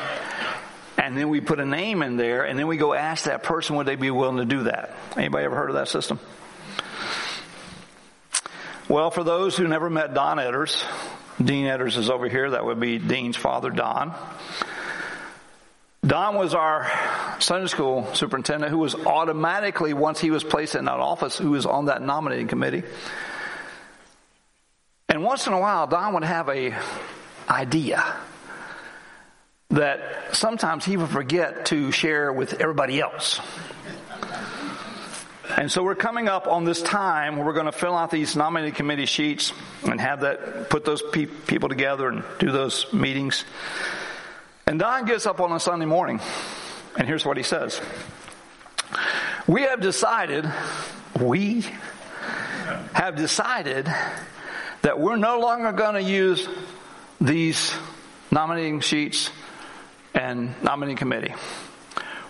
And 1.10 1.16
then 1.16 1.30
we 1.30 1.40
put 1.40 1.58
a 1.60 1.64
name 1.64 2.02
in 2.02 2.16
there 2.16 2.44
and 2.44 2.58
then 2.58 2.66
we 2.66 2.76
go 2.76 2.92
ask 2.92 3.24
that 3.24 3.42
person 3.42 3.76
would 3.76 3.86
they 3.86 3.96
be 3.96 4.10
willing 4.10 4.36
to 4.36 4.44
do 4.44 4.64
that. 4.64 4.94
Anybody 5.16 5.44
ever 5.44 5.56
heard 5.56 5.70
of 5.70 5.76
that 5.76 5.88
system? 5.88 6.20
Well, 8.88 9.10
for 9.10 9.24
those 9.24 9.56
who 9.56 9.66
never 9.66 9.88
met 9.88 10.14
Don 10.14 10.36
Edders, 10.36 10.84
Dean 11.42 11.64
Edders 11.64 11.96
is 11.96 12.10
over 12.10 12.28
here. 12.28 12.50
That 12.50 12.64
would 12.64 12.80
be 12.80 12.98
Dean's 12.98 13.36
father, 13.36 13.70
Don. 13.70 14.14
Don 16.06 16.34
was 16.34 16.54
our 16.54 16.90
Sunday 17.38 17.68
school 17.68 18.12
superintendent 18.14 18.70
who 18.70 18.78
was 18.78 18.94
automatically, 18.94 19.94
once 19.94 20.20
he 20.20 20.30
was 20.30 20.44
placed 20.44 20.74
in 20.74 20.84
that 20.84 20.98
office, 20.98 21.38
who 21.38 21.52
was 21.52 21.66
on 21.66 21.86
that 21.86 22.02
nominating 22.02 22.48
committee. 22.48 22.82
And 25.08 25.24
once 25.24 25.46
in 25.46 25.52
a 25.52 25.60
while, 25.60 25.86
Don 25.86 26.14
would 26.14 26.24
have 26.24 26.48
a 26.48 26.76
idea 27.48 28.04
that 29.70 30.00
sometimes 30.34 30.84
he 30.84 30.96
would 30.96 31.10
forget 31.10 31.66
to 31.66 31.92
share 31.92 32.32
with 32.32 32.60
everybody 32.60 33.00
else. 33.00 33.40
And 35.56 35.70
so 35.70 35.82
we're 35.82 35.96
coming 35.96 36.28
up 36.28 36.46
on 36.46 36.64
this 36.64 36.80
time 36.80 37.36
where 37.36 37.44
we're 37.44 37.52
going 37.52 37.66
to 37.66 37.72
fill 37.72 37.96
out 37.96 38.10
these 38.10 38.36
nominating 38.36 38.74
committee 38.74 39.06
sheets 39.06 39.52
and 39.82 40.00
have 40.00 40.20
that, 40.20 40.70
put 40.70 40.84
those 40.84 41.02
pe- 41.02 41.26
people 41.26 41.68
together 41.68 42.08
and 42.08 42.24
do 42.38 42.50
those 42.50 42.92
meetings. 42.92 43.44
And 44.66 44.78
Don 44.78 45.06
gets 45.06 45.26
up 45.26 45.40
on 45.40 45.52
a 45.52 45.60
Sunday 45.60 45.86
morning 45.86 46.20
and 46.96 47.06
here's 47.06 47.24
what 47.24 47.36
he 47.36 47.42
says. 47.42 47.80
We 49.46 49.62
have 49.62 49.80
decided, 49.80 50.50
we 51.20 51.64
have 52.92 53.16
decided 53.16 53.88
that 54.82 54.98
we're 54.98 55.16
no 55.16 55.40
longer 55.40 55.72
going 55.72 55.94
to 55.94 56.02
use 56.02 56.48
these 57.20 57.72
nominating 58.30 58.80
sheets 58.80 59.30
and 60.14 60.54
nominating 60.62 60.96
committee. 60.96 61.34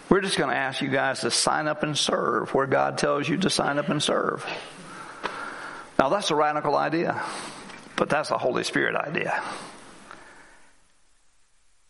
We're 0.09 0.21
just 0.21 0.37
going 0.37 0.51
to 0.51 0.57
ask 0.57 0.83
you 0.83 0.89
guys 0.89 1.21
to 1.21 1.31
sign 1.31 1.69
up 1.69 1.83
and 1.83 1.97
serve 1.97 2.53
where 2.53 2.67
God 2.67 2.99
tells 2.99 3.29
you 3.29 3.37
to 3.39 3.51
sign 3.51 3.79
up 3.79 3.89
and 3.89 4.03
serve. 4.03 4.45
Now 5.99 6.09
that's 6.09 6.31
a 6.31 6.35
radical 6.35 6.77
idea, 6.77 7.23
but 7.97 8.09
that's 8.09 8.31
a 8.31 8.39
Holy 8.39 8.65
Spirit 8.65 8.97
idea. 8.97 9.41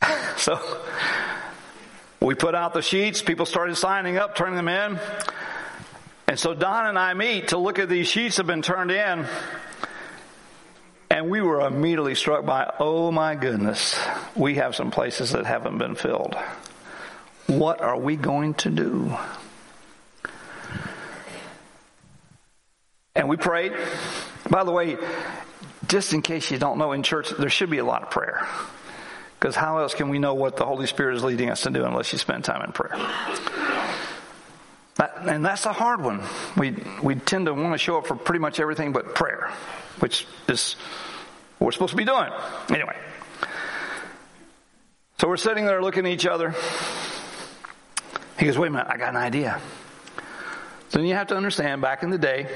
so 0.36 0.60
we 2.20 2.34
put 2.34 2.54
out 2.54 2.74
the 2.74 2.82
sheets, 2.82 3.22
people 3.22 3.46
started 3.46 3.76
signing 3.76 4.18
up, 4.18 4.34
turning 4.36 4.56
them 4.56 4.68
in. 4.68 4.98
And 6.28 6.38
so 6.38 6.54
Don 6.54 6.86
and 6.86 6.98
I 6.98 7.14
meet 7.14 7.48
to 7.48 7.56
look 7.58 7.78
at 7.78 7.88
these 7.88 8.06
sheets 8.06 8.36
have 8.36 8.46
been 8.46 8.62
turned 8.62 8.90
in. 8.90 9.26
And 11.20 11.28
we 11.28 11.42
were 11.42 11.60
immediately 11.60 12.14
struck 12.14 12.46
by, 12.46 12.72
oh 12.78 13.12
my 13.12 13.34
goodness, 13.34 14.00
we 14.34 14.54
have 14.54 14.74
some 14.74 14.90
places 14.90 15.32
that 15.32 15.44
haven't 15.44 15.76
been 15.76 15.94
filled. 15.94 16.34
What 17.46 17.82
are 17.82 17.98
we 17.98 18.16
going 18.16 18.54
to 18.54 18.70
do? 18.70 19.14
And 23.14 23.28
we 23.28 23.36
prayed. 23.36 23.74
By 24.48 24.64
the 24.64 24.72
way, 24.72 24.96
just 25.88 26.14
in 26.14 26.22
case 26.22 26.50
you 26.50 26.56
don't 26.56 26.78
know, 26.78 26.92
in 26.92 27.02
church, 27.02 27.28
there 27.38 27.50
should 27.50 27.68
be 27.68 27.76
a 27.76 27.84
lot 27.84 28.02
of 28.02 28.08
prayer. 28.08 28.46
Because 29.38 29.54
how 29.54 29.76
else 29.76 29.92
can 29.92 30.08
we 30.08 30.18
know 30.18 30.32
what 30.32 30.56
the 30.56 30.64
Holy 30.64 30.86
Spirit 30.86 31.16
is 31.16 31.22
leading 31.22 31.50
us 31.50 31.64
to 31.64 31.70
do 31.70 31.84
unless 31.84 32.14
you 32.14 32.18
spend 32.18 32.44
time 32.44 32.64
in 32.64 32.72
prayer? 32.72 32.96
That, 34.94 35.18
and 35.26 35.44
that's 35.44 35.66
a 35.66 35.74
hard 35.74 36.00
one. 36.00 36.22
We, 36.56 36.82
we 37.02 37.14
tend 37.16 37.44
to 37.44 37.52
want 37.52 37.74
to 37.74 37.78
show 37.78 37.98
up 37.98 38.06
for 38.06 38.16
pretty 38.16 38.40
much 38.40 38.58
everything 38.58 38.92
but 38.92 39.14
prayer, 39.14 39.52
which 39.98 40.26
is 40.48 40.76
what 41.60 41.66
we're 41.66 41.72
supposed 41.72 41.90
to 41.90 41.96
be 41.96 42.06
doing. 42.06 42.30
Anyway. 42.70 42.96
So 45.18 45.28
we're 45.28 45.36
sitting 45.36 45.66
there 45.66 45.82
looking 45.82 46.06
at 46.06 46.12
each 46.12 46.24
other. 46.24 46.54
He 48.38 48.46
goes, 48.46 48.56
wait 48.56 48.68
a 48.68 48.70
minute, 48.70 48.86
I 48.88 48.96
got 48.96 49.10
an 49.10 49.16
idea. 49.16 49.60
So 50.88 50.98
then 50.98 51.06
you 51.06 51.14
have 51.16 51.26
to 51.26 51.36
understand 51.36 51.82
back 51.82 52.02
in 52.02 52.08
the 52.08 52.16
day, 52.16 52.48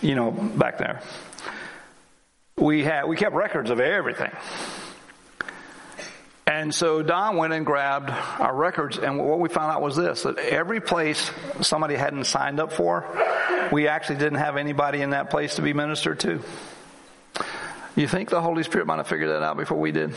you 0.00 0.16
know, 0.16 0.32
back 0.32 0.78
there, 0.78 1.00
we 2.56 2.82
had 2.82 3.04
we 3.04 3.16
kept 3.16 3.36
records 3.36 3.70
of 3.70 3.78
everything. 3.78 4.32
And 6.44 6.74
so 6.74 7.04
Don 7.04 7.36
went 7.36 7.52
and 7.52 7.64
grabbed 7.64 8.10
our 8.10 8.54
records, 8.54 8.98
and 8.98 9.24
what 9.24 9.38
we 9.38 9.48
found 9.48 9.70
out 9.70 9.80
was 9.80 9.94
this 9.94 10.24
that 10.24 10.38
every 10.38 10.80
place 10.80 11.30
somebody 11.60 11.94
hadn't 11.94 12.24
signed 12.24 12.58
up 12.58 12.72
for, 12.72 13.06
we 13.70 13.86
actually 13.86 14.16
didn't 14.16 14.38
have 14.38 14.56
anybody 14.56 15.00
in 15.00 15.10
that 15.10 15.30
place 15.30 15.54
to 15.54 15.62
be 15.62 15.72
ministered 15.72 16.18
to. 16.20 16.42
You 17.96 18.08
think 18.08 18.30
the 18.30 18.40
Holy 18.40 18.62
Spirit 18.62 18.86
might 18.86 18.96
have 18.96 19.08
figured 19.08 19.30
that 19.30 19.42
out 19.42 19.56
before 19.56 19.78
we 19.78 19.92
did? 19.92 20.14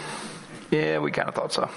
Yeah, 0.71 0.99
we 0.99 1.11
kind 1.11 1.27
of 1.27 1.35
thought 1.35 1.53
so. 1.53 1.69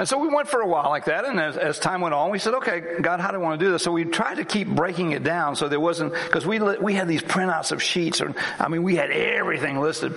And 0.00 0.08
so 0.08 0.16
we 0.16 0.28
went 0.28 0.48
for 0.48 0.62
a 0.62 0.66
while 0.66 0.88
like 0.88 1.04
that, 1.04 1.26
and 1.26 1.38
as, 1.38 1.58
as, 1.58 1.78
time 1.78 2.00
went 2.00 2.14
on, 2.14 2.30
we 2.30 2.38
said, 2.38 2.54
"Okay, 2.54 2.96
God, 3.02 3.20
how 3.20 3.32
do 3.32 3.38
we 3.38 3.44
want 3.44 3.60
to 3.60 3.66
do 3.66 3.70
this?" 3.70 3.82
So 3.82 3.92
we 3.92 4.06
tried 4.06 4.36
to 4.36 4.46
keep 4.46 4.66
breaking 4.66 5.12
it 5.12 5.22
down, 5.22 5.56
so 5.56 5.68
there 5.68 5.78
wasn't 5.78 6.14
because 6.14 6.46
we 6.46 6.58
we 6.58 6.94
had 6.94 7.06
these 7.06 7.20
printouts 7.20 7.70
of 7.70 7.82
sheets, 7.82 8.22
or 8.22 8.34
I 8.58 8.68
mean, 8.68 8.82
we 8.82 8.96
had 8.96 9.10
everything 9.10 9.78
listed, 9.78 10.14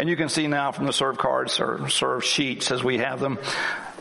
and 0.00 0.08
you 0.08 0.16
can 0.16 0.28
see 0.28 0.48
now 0.48 0.72
from 0.72 0.86
the 0.86 0.92
serve 0.92 1.18
cards 1.18 1.60
or 1.60 1.88
serve 1.88 2.24
sheets 2.24 2.72
as 2.72 2.82
we 2.82 2.98
have 2.98 3.20
them. 3.20 3.38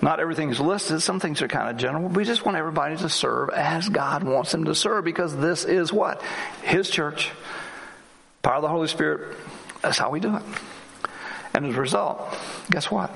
Not 0.02 0.20
everything 0.20 0.50
is 0.50 0.60
listed. 0.60 1.04
Some 1.04 1.20
things 1.20 1.44
are 1.44 1.48
kind 1.48 1.70
of 1.70 1.78
general. 1.78 2.08
We 2.08 2.24
just 2.26 2.44
want 2.44 2.58
everybody 2.58 2.98
to 2.98 3.08
serve 3.08 3.52
as 3.52 3.90
God 3.90 4.24
wants 4.24 4.52
them 4.52 4.66
to 4.66 4.74
serve 4.74 5.06
because 5.06 5.38
this 5.38 5.66
is 5.66 5.94
what 5.94 6.24
His 6.64 6.90
church, 6.90 7.30
power 8.42 8.56
of 8.56 8.64
the 8.64 8.70
Holy 8.70 8.88
Spirit. 8.88 9.38
That's 9.82 9.98
how 9.98 10.10
we 10.10 10.20
do 10.20 10.36
it. 10.36 10.44
And 11.54 11.66
as 11.66 11.76
a 11.76 11.80
result, 11.80 12.38
guess 12.70 12.90
what? 12.90 13.12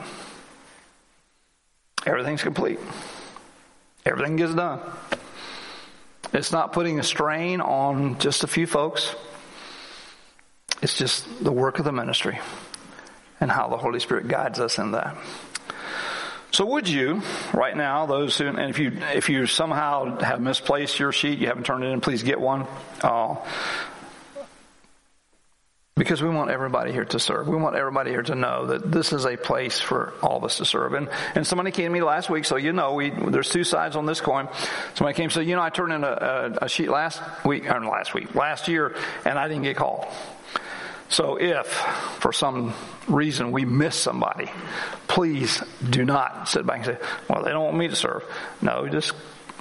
Everything's 2.06 2.44
complete. 2.44 2.80
Everything 4.06 4.36
gets 4.36 4.54
done. 4.54 4.80
It's 6.34 6.52
not 6.52 6.74
putting 6.74 7.00
a 7.00 7.04
strain 7.04 7.62
on 7.62 8.20
just 8.20 8.44
a 8.44 8.48
few 8.48 8.68
folks. 8.68 9.16
It's 10.82 10.98
just 10.98 11.44
the 11.44 11.52
work 11.52 11.80
of 11.80 11.86
the 11.86 11.92
ministry 11.92 12.40
and 13.40 13.50
how 13.50 13.70
the 13.70 13.78
Holy 13.78 14.00
Spirit 14.00 14.28
guides 14.28 14.60
us 14.60 14.78
in 14.78 14.92
that. 14.92 15.18
So 16.52 16.66
would 16.68 16.88
you, 16.88 17.22
right 17.54 17.76
now, 17.76 18.06
those 18.06 18.38
who, 18.38 18.48
and 18.48 18.70
if 18.70 18.80
you, 18.80 18.92
if 19.14 19.30
you 19.30 19.46
somehow 19.46 20.20
have 20.20 20.40
misplaced 20.40 21.00
your 21.00 21.12
sheet, 21.12 21.40
you 21.40 21.48
haven't 21.48 21.66
turned 21.66 21.84
it 21.84 21.88
in, 21.88 22.02
please 22.02 22.24
get 22.24 22.40
one. 22.40 22.68
Uh, 23.02 23.36
because 25.98 26.22
we 26.22 26.28
want 26.28 26.50
everybody 26.52 26.92
here 26.92 27.06
to 27.06 27.20
serve. 27.20 27.48
We 27.48 27.56
want 27.56 27.78
everybody 27.78 28.12
here 28.12 28.22
to 28.22 28.36
know 28.36 28.66
that 28.66 28.92
this 28.92 29.14
is 29.14 29.26
a 29.26 29.38
place 29.38 29.80
for 29.80 30.14
all 30.22 30.36
of 30.36 30.44
us 30.44 30.58
to 30.58 30.66
serve. 30.66 30.94
And, 30.94 31.10
and 31.36 31.48
somebody 31.48 31.72
came 31.72 31.86
to 31.86 31.90
me 31.90 32.02
last 32.02 32.30
week, 32.30 32.44
so 32.44 32.58
you 32.58 32.74
know, 32.74 32.96
we, 32.96 33.12
there's 33.12 33.50
two 33.50 33.64
sides 33.64 33.96
on 33.96 34.06
this 34.06 34.20
coin. 34.20 34.50
Somebody 34.96 35.16
came 35.16 35.26
and 35.26 35.32
said, 35.32 35.48
you 35.48 35.56
know, 35.56 35.62
I 35.62 35.70
turned 35.70 35.94
in 35.94 36.04
a, 36.04 36.08
a, 36.08 36.66
a 36.66 36.70
sheet 36.70 36.90
last 36.90 37.22
week, 37.46 37.72
or 37.72 37.80
last 37.80 38.14
week, 38.14 38.36
last 38.36 38.68
year, 38.68 38.94
and 39.24 39.40
I 39.40 39.48
didn't 39.48 39.64
get 39.64 39.78
called. 39.78 40.06
So 41.08 41.38
if, 41.40 41.68
for 42.20 42.34
some 42.34 42.74
reason, 43.08 43.54
we 43.54 43.64
miss 43.64 43.96
somebody, 43.96 44.52
please 45.08 45.64
do 45.90 46.04
not 46.04 46.50
sit 46.50 46.66
back 46.66 46.86
and 46.86 46.98
say, 46.98 46.98
well, 47.30 47.42
they 47.42 47.52
don't 47.52 47.64
want 47.64 47.78
me 47.78 47.88
to 47.88 47.96
serve. 47.96 48.26
No, 48.62 48.90
just 48.90 49.14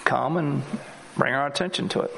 come 0.02 0.36
and 0.36 0.64
bring 1.16 1.32
our 1.32 1.46
attention 1.46 1.88
to 1.90 2.00
it. 2.00 2.16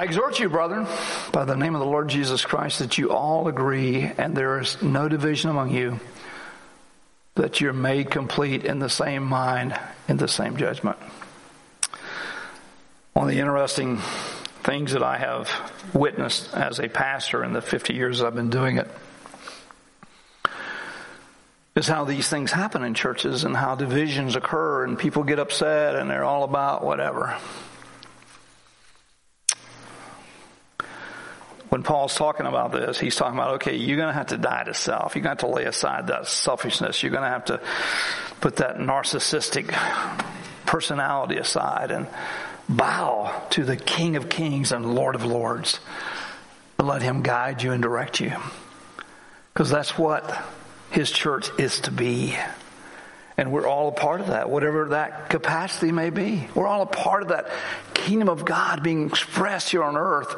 I 0.00 0.04
exhort 0.04 0.38
you, 0.38 0.48
brethren, 0.48 0.86
by 1.30 1.44
the 1.44 1.58
name 1.58 1.74
of 1.74 1.80
the 1.80 1.86
Lord 1.86 2.08
Jesus 2.08 2.42
Christ, 2.42 2.78
that 2.78 2.96
you 2.96 3.10
all 3.10 3.48
agree 3.48 4.10
and 4.16 4.34
there 4.34 4.58
is 4.58 4.80
no 4.80 5.10
division 5.10 5.50
among 5.50 5.72
you, 5.72 6.00
that 7.34 7.60
you're 7.60 7.74
made 7.74 8.10
complete 8.10 8.64
in 8.64 8.78
the 8.78 8.88
same 8.88 9.22
mind, 9.22 9.78
in 10.08 10.16
the 10.16 10.26
same 10.26 10.56
judgment. 10.56 10.96
One 13.12 13.28
of 13.28 13.30
the 13.30 13.40
interesting 13.40 13.98
things 14.62 14.92
that 14.92 15.02
I 15.02 15.18
have 15.18 15.50
witnessed 15.92 16.54
as 16.54 16.78
a 16.78 16.88
pastor 16.88 17.44
in 17.44 17.52
the 17.52 17.60
50 17.60 17.92
years 17.92 18.22
I've 18.22 18.34
been 18.34 18.48
doing 18.48 18.78
it 18.78 18.88
is 21.76 21.86
how 21.86 22.06
these 22.06 22.26
things 22.26 22.50
happen 22.50 22.84
in 22.84 22.94
churches 22.94 23.44
and 23.44 23.54
how 23.54 23.74
divisions 23.74 24.34
occur 24.34 24.82
and 24.82 24.98
people 24.98 25.24
get 25.24 25.38
upset 25.38 25.94
and 25.94 26.08
they're 26.08 26.24
all 26.24 26.44
about 26.44 26.82
whatever. 26.82 27.36
When 31.70 31.84
Paul's 31.84 32.16
talking 32.16 32.46
about 32.46 32.72
this, 32.72 32.98
he's 32.98 33.14
talking 33.14 33.38
about, 33.38 33.54
okay, 33.54 33.76
you're 33.76 33.96
going 33.96 34.08
to 34.08 34.12
have 34.12 34.28
to 34.28 34.36
die 34.36 34.64
to 34.64 34.74
self. 34.74 35.14
You're 35.14 35.22
going 35.22 35.36
to 35.36 35.42
have 35.42 35.50
to 35.50 35.56
lay 35.56 35.64
aside 35.64 36.08
that 36.08 36.26
selfishness. 36.26 37.02
You're 37.02 37.12
going 37.12 37.22
to 37.22 37.28
have 37.28 37.44
to 37.46 37.60
put 38.40 38.56
that 38.56 38.76
narcissistic 38.76 39.72
personality 40.66 41.36
aside 41.36 41.92
and 41.92 42.08
bow 42.68 43.32
to 43.50 43.64
the 43.64 43.76
King 43.76 44.16
of 44.16 44.28
Kings 44.28 44.72
and 44.72 44.96
Lord 44.96 45.14
of 45.14 45.24
Lords. 45.24 45.78
Let 46.78 47.02
him 47.02 47.22
guide 47.22 47.62
you 47.62 47.70
and 47.70 47.82
direct 47.82 48.20
you. 48.20 48.32
Because 49.52 49.70
that's 49.70 49.96
what 49.96 50.44
his 50.90 51.10
church 51.10 51.50
is 51.56 51.80
to 51.82 51.92
be. 51.92 52.36
And 53.40 53.52
we're 53.52 53.66
all 53.66 53.88
a 53.88 53.92
part 53.92 54.20
of 54.20 54.26
that, 54.26 54.50
whatever 54.50 54.90
that 54.90 55.30
capacity 55.30 55.92
may 55.92 56.10
be. 56.10 56.46
We're 56.54 56.66
all 56.66 56.82
a 56.82 56.86
part 56.86 57.22
of 57.22 57.28
that 57.28 57.48
kingdom 57.94 58.28
of 58.28 58.44
God 58.44 58.82
being 58.82 59.08
expressed 59.08 59.70
here 59.70 59.82
on 59.82 59.96
earth. 59.96 60.36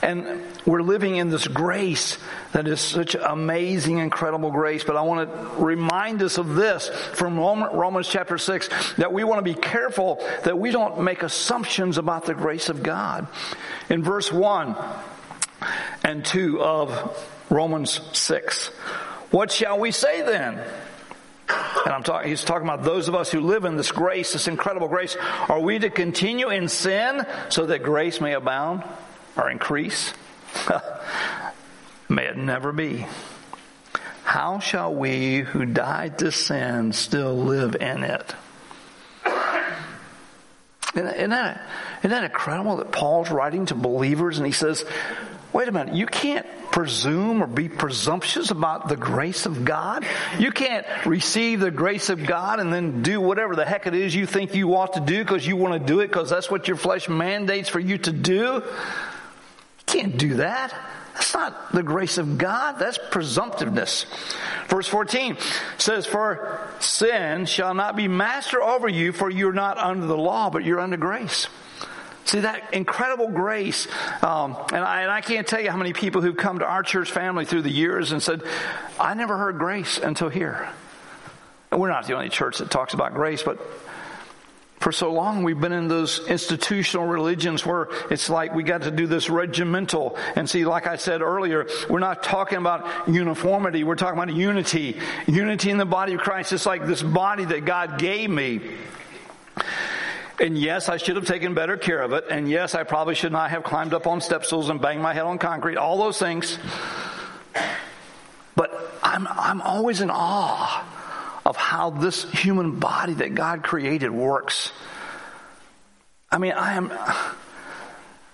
And 0.00 0.42
we're 0.64 0.82
living 0.82 1.16
in 1.16 1.28
this 1.28 1.48
grace 1.48 2.18
that 2.52 2.68
is 2.68 2.80
such 2.80 3.16
amazing, 3.16 3.98
incredible 3.98 4.52
grace. 4.52 4.84
But 4.84 4.94
I 4.94 5.00
want 5.00 5.28
to 5.28 5.64
remind 5.64 6.22
us 6.22 6.38
of 6.38 6.54
this 6.54 6.88
from 7.14 7.36
Romans 7.36 8.06
chapter 8.06 8.38
6 8.38 8.94
that 8.94 9.12
we 9.12 9.24
want 9.24 9.44
to 9.44 9.52
be 9.52 9.60
careful 9.60 10.24
that 10.44 10.56
we 10.56 10.70
don't 10.70 11.00
make 11.00 11.24
assumptions 11.24 11.98
about 11.98 12.26
the 12.26 12.34
grace 12.34 12.68
of 12.68 12.80
God. 12.80 13.26
In 13.90 14.04
verse 14.04 14.30
1 14.30 14.76
and 16.04 16.24
2 16.24 16.62
of 16.62 17.28
Romans 17.50 18.00
6, 18.12 18.68
what 19.32 19.50
shall 19.50 19.80
we 19.80 19.90
say 19.90 20.22
then? 20.22 20.64
And 21.86 21.94
I'm 21.94 22.02
talking, 22.02 22.28
he's 22.28 22.42
talking 22.42 22.66
about 22.66 22.82
those 22.82 23.06
of 23.06 23.14
us 23.14 23.30
who 23.30 23.38
live 23.38 23.64
in 23.64 23.76
this 23.76 23.92
grace, 23.92 24.32
this 24.32 24.48
incredible 24.48 24.88
grace. 24.88 25.16
Are 25.48 25.60
we 25.60 25.78
to 25.78 25.88
continue 25.88 26.48
in 26.48 26.68
sin 26.68 27.24
so 27.48 27.66
that 27.66 27.84
grace 27.84 28.20
may 28.20 28.32
abound 28.32 28.82
or 29.36 29.48
increase? 29.48 30.12
may 32.08 32.24
it 32.24 32.36
never 32.36 32.72
be. 32.72 33.06
How 34.24 34.58
shall 34.58 34.92
we 34.92 35.42
who 35.42 35.64
died 35.64 36.18
to 36.18 36.32
sin 36.32 36.92
still 36.92 37.36
live 37.36 37.76
in 37.76 38.02
it? 38.02 38.34
Isn't 40.96 41.30
that, 41.30 41.68
isn't 42.00 42.10
that 42.10 42.24
incredible 42.24 42.78
that 42.78 42.90
Paul's 42.90 43.30
writing 43.30 43.66
to 43.66 43.76
believers 43.76 44.38
and 44.38 44.46
he 44.46 44.52
says, 44.52 44.84
wait 45.56 45.68
a 45.68 45.72
minute, 45.72 45.94
you 45.94 46.04
can't 46.04 46.44
presume 46.70 47.42
or 47.42 47.46
be 47.46 47.66
presumptuous 47.66 48.50
about 48.50 48.88
the 48.88 48.96
grace 48.96 49.46
of 49.46 49.64
God. 49.64 50.04
You 50.38 50.50
can't 50.50 50.84
receive 51.06 51.60
the 51.60 51.70
grace 51.70 52.10
of 52.10 52.26
God 52.26 52.60
and 52.60 52.70
then 52.70 53.00
do 53.00 53.22
whatever 53.22 53.56
the 53.56 53.64
heck 53.64 53.86
it 53.86 53.94
is 53.94 54.14
you 54.14 54.26
think 54.26 54.54
you 54.54 54.76
ought 54.76 54.92
to 54.92 55.00
do 55.00 55.24
because 55.24 55.46
you 55.46 55.56
want 55.56 55.72
to 55.72 55.78
do 55.78 56.00
it 56.00 56.08
because 56.08 56.28
that's 56.28 56.50
what 56.50 56.68
your 56.68 56.76
flesh 56.76 57.08
mandates 57.08 57.70
for 57.70 57.80
you 57.80 57.96
to 57.96 58.12
do. 58.12 58.36
You 58.36 58.62
can't 59.86 60.18
do 60.18 60.34
that. 60.34 60.74
That's 61.14 61.32
not 61.32 61.72
the 61.72 61.82
grace 61.82 62.18
of 62.18 62.36
God. 62.36 62.78
That's 62.78 62.98
presumptiveness. 62.98 64.04
Verse 64.68 64.86
14 64.88 65.38
says, 65.78 66.04
For 66.04 66.68
sin 66.80 67.46
shall 67.46 67.72
not 67.72 67.96
be 67.96 68.08
master 68.08 68.62
over 68.62 68.90
you, 68.90 69.12
for 69.12 69.30
you're 69.30 69.54
not 69.54 69.78
under 69.78 70.06
the 70.06 70.18
law, 70.18 70.50
but 70.50 70.66
you're 70.66 70.80
under 70.80 70.98
grace. 70.98 71.46
See 72.26 72.40
that 72.40 72.74
incredible 72.74 73.28
grace, 73.28 73.86
um, 74.20 74.56
and, 74.72 74.84
I, 74.84 75.02
and 75.02 75.10
I 75.10 75.20
can't 75.20 75.46
tell 75.46 75.60
you 75.60 75.70
how 75.70 75.76
many 75.76 75.92
people 75.92 76.22
who've 76.22 76.36
come 76.36 76.58
to 76.58 76.66
our 76.66 76.82
church 76.82 77.10
family 77.10 77.44
through 77.44 77.62
the 77.62 77.70
years 77.70 78.10
and 78.10 78.20
said, 78.20 78.42
"I 78.98 79.14
never 79.14 79.38
heard 79.38 79.58
grace 79.58 79.98
until 79.98 80.28
here." 80.28 80.68
And 81.70 81.80
we're 81.80 81.88
not 81.88 82.06
the 82.08 82.14
only 82.14 82.28
church 82.28 82.58
that 82.58 82.68
talks 82.68 82.94
about 82.94 83.14
grace, 83.14 83.44
but 83.44 83.60
for 84.80 84.92
so 84.92 85.12
long 85.12 85.42
we've 85.42 85.60
been 85.60 85.72
in 85.72 85.88
those 85.88 86.26
institutional 86.28 87.06
religions 87.06 87.64
where 87.64 87.88
it's 88.10 88.28
like 88.28 88.54
we 88.54 88.62
got 88.62 88.82
to 88.82 88.90
do 88.90 89.06
this 89.06 89.30
regimental. 89.30 90.16
And 90.34 90.50
see, 90.50 90.64
like 90.64 90.86
I 90.86 90.96
said 90.96 91.22
earlier, 91.22 91.68
we're 91.88 91.98
not 91.98 92.22
talking 92.22 92.58
about 92.58 93.08
uniformity. 93.08 93.84
We're 93.84 93.94
talking 93.94 94.20
about 94.20 94.34
unity. 94.34 95.00
Unity 95.26 95.70
in 95.70 95.78
the 95.78 95.86
body 95.86 96.14
of 96.14 96.20
Christ. 96.20 96.52
It's 96.52 96.66
like 96.66 96.86
this 96.86 97.02
body 97.02 97.44
that 97.46 97.64
God 97.64 97.98
gave 97.98 98.28
me. 98.28 98.60
And 100.38 100.58
yes, 100.58 100.88
I 100.88 100.98
should 100.98 101.16
have 101.16 101.26
taken 101.26 101.54
better 101.54 101.76
care 101.76 102.00
of 102.02 102.12
it. 102.12 102.24
And 102.30 102.48
yes, 102.48 102.74
I 102.74 102.82
probably 102.82 103.14
should 103.14 103.32
not 103.32 103.50
have 103.50 103.64
climbed 103.64 103.94
up 103.94 104.06
on 104.06 104.20
step 104.20 104.44
stools 104.44 104.68
and 104.68 104.80
banged 104.80 105.02
my 105.02 105.14
head 105.14 105.22
on 105.22 105.38
concrete. 105.38 105.76
All 105.76 105.96
those 105.98 106.18
things. 106.18 106.58
But 108.54 108.92
I'm, 109.02 109.26
I'm 109.26 109.62
always 109.62 110.00
in 110.00 110.10
awe 110.10 110.84
of 111.46 111.56
how 111.56 111.90
this 111.90 112.24
human 112.30 112.78
body 112.78 113.14
that 113.14 113.34
God 113.34 113.62
created 113.62 114.10
works. 114.10 114.72
I 116.30 116.38
mean, 116.38 116.52
I 116.52 116.74
am, 116.74 116.92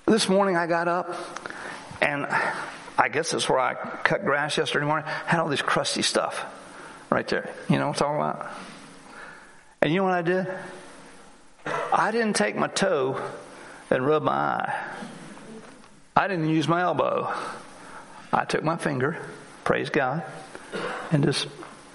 this 0.07 0.29
morning 0.29 0.57
I 0.57 0.67
got 0.67 0.89
up 0.89 1.15
and 2.01 2.27
I 2.99 3.09
guess 3.09 3.31
that's 3.31 3.49
where 3.49 3.61
I 3.61 3.75
cut 3.75 4.25
grass 4.25 4.57
yesterday 4.57 4.87
morning. 4.87 5.07
Had 5.27 5.41
all 5.41 5.49
this 5.49 5.63
crusty 5.63 6.03
stuff 6.03 6.45
right 7.11 7.27
there. 7.29 7.51
You 7.69 7.79
know 7.79 7.89
what 7.89 8.03
I'm 8.03 8.17
talking 8.17 8.17
about? 8.17 8.51
And 9.83 9.93
you 9.93 9.99
know 9.99 10.05
what 10.05 10.15
I 10.15 10.23
did? 10.23 10.49
I 11.95 12.11
didn't 12.11 12.37
take 12.37 12.57
my 12.57 12.69
toe 12.69 13.21
and 13.91 14.07
rub 14.07 14.23
my 14.23 14.33
eye. 14.33 14.85
I 16.17 16.27
didn't 16.27 16.49
use 16.49 16.67
my 16.67 16.81
elbow. 16.81 17.31
I 18.33 18.47
took 18.47 18.65
my 18.65 18.77
finger, 18.77 19.19
praise 19.63 19.91
God, 19.91 20.23
and 21.11 21.23
just 21.23 21.49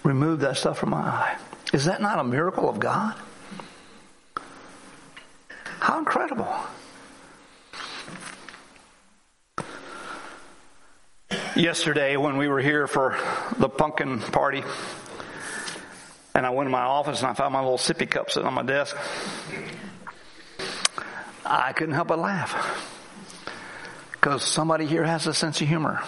removed 0.04 0.42
that 0.42 0.58
stuff 0.58 0.78
from 0.78 0.92
my 0.92 1.00
eye. 1.00 1.38
Is 1.74 1.86
that 1.86 2.00
not 2.00 2.20
a 2.20 2.24
miracle 2.24 2.70
of 2.70 2.80
God? 2.80 3.16
How 5.80 5.98
incredible. 5.98 6.48
Yesterday, 11.56 12.18
when 12.18 12.38
we 12.38 12.48
were 12.48 12.62
here 12.62 12.86
for 12.86 13.18
the 13.58 13.68
pumpkin 13.68 14.20
party, 14.20 14.64
and 16.36 16.46
I 16.46 16.52
went 16.52 16.68
to 16.68 16.72
my 16.72 16.84
office 16.84 17.22
and 17.22 17.32
I 17.32 17.34
found 17.34 17.54
my 17.54 17.62
little 17.62 17.80
sippy 17.80 18.08
cup 18.08 18.30
sitting 18.30 18.46
on 18.46 18.54
my 18.54 18.62
desk, 18.62 18.96
I 21.50 21.74
couldn't 21.74 21.96
help 21.96 22.10
but 22.10 22.20
laugh. 22.20 22.94
Because 24.12 24.44
somebody 24.44 24.86
here 24.86 25.04
has 25.04 25.28
a 25.28 25.34
sense 25.34 25.62
of 25.62 25.68
humor. 25.68 26.02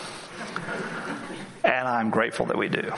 And 1.64 1.88
I'm 1.88 2.10
grateful 2.10 2.48
that 2.48 2.58
we 2.58 2.70
do. 2.70 2.92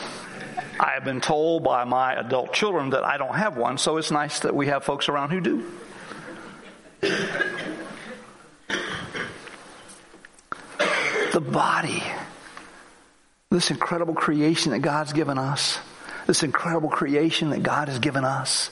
I 0.80 0.92
have 0.92 1.04
been 1.06 1.22
told 1.22 1.64
by 1.64 1.84
my 1.84 2.14
adult 2.14 2.54
children 2.54 2.92
that 2.92 3.04
I 3.04 3.18
don't 3.18 3.36
have 3.36 3.58
one, 3.58 3.78
so 3.78 3.98
it's 3.98 4.12
nice 4.12 4.40
that 4.40 4.56
we 4.56 4.68
have 4.68 4.84
folks 4.84 5.10
around 5.10 5.30
who 5.32 5.42
do. 5.42 5.66
The 11.34 11.42
body 11.42 12.04
this 13.52 13.70
incredible 13.70 14.14
creation 14.14 14.72
that 14.72 14.80
God's 14.80 15.14
given 15.14 15.38
us, 15.38 15.78
this 16.26 16.42
incredible 16.42 16.90
creation 16.90 17.50
that 17.50 17.62
God 17.62 17.90
has 17.90 18.00
given 18.00 18.24
us, 18.24 18.70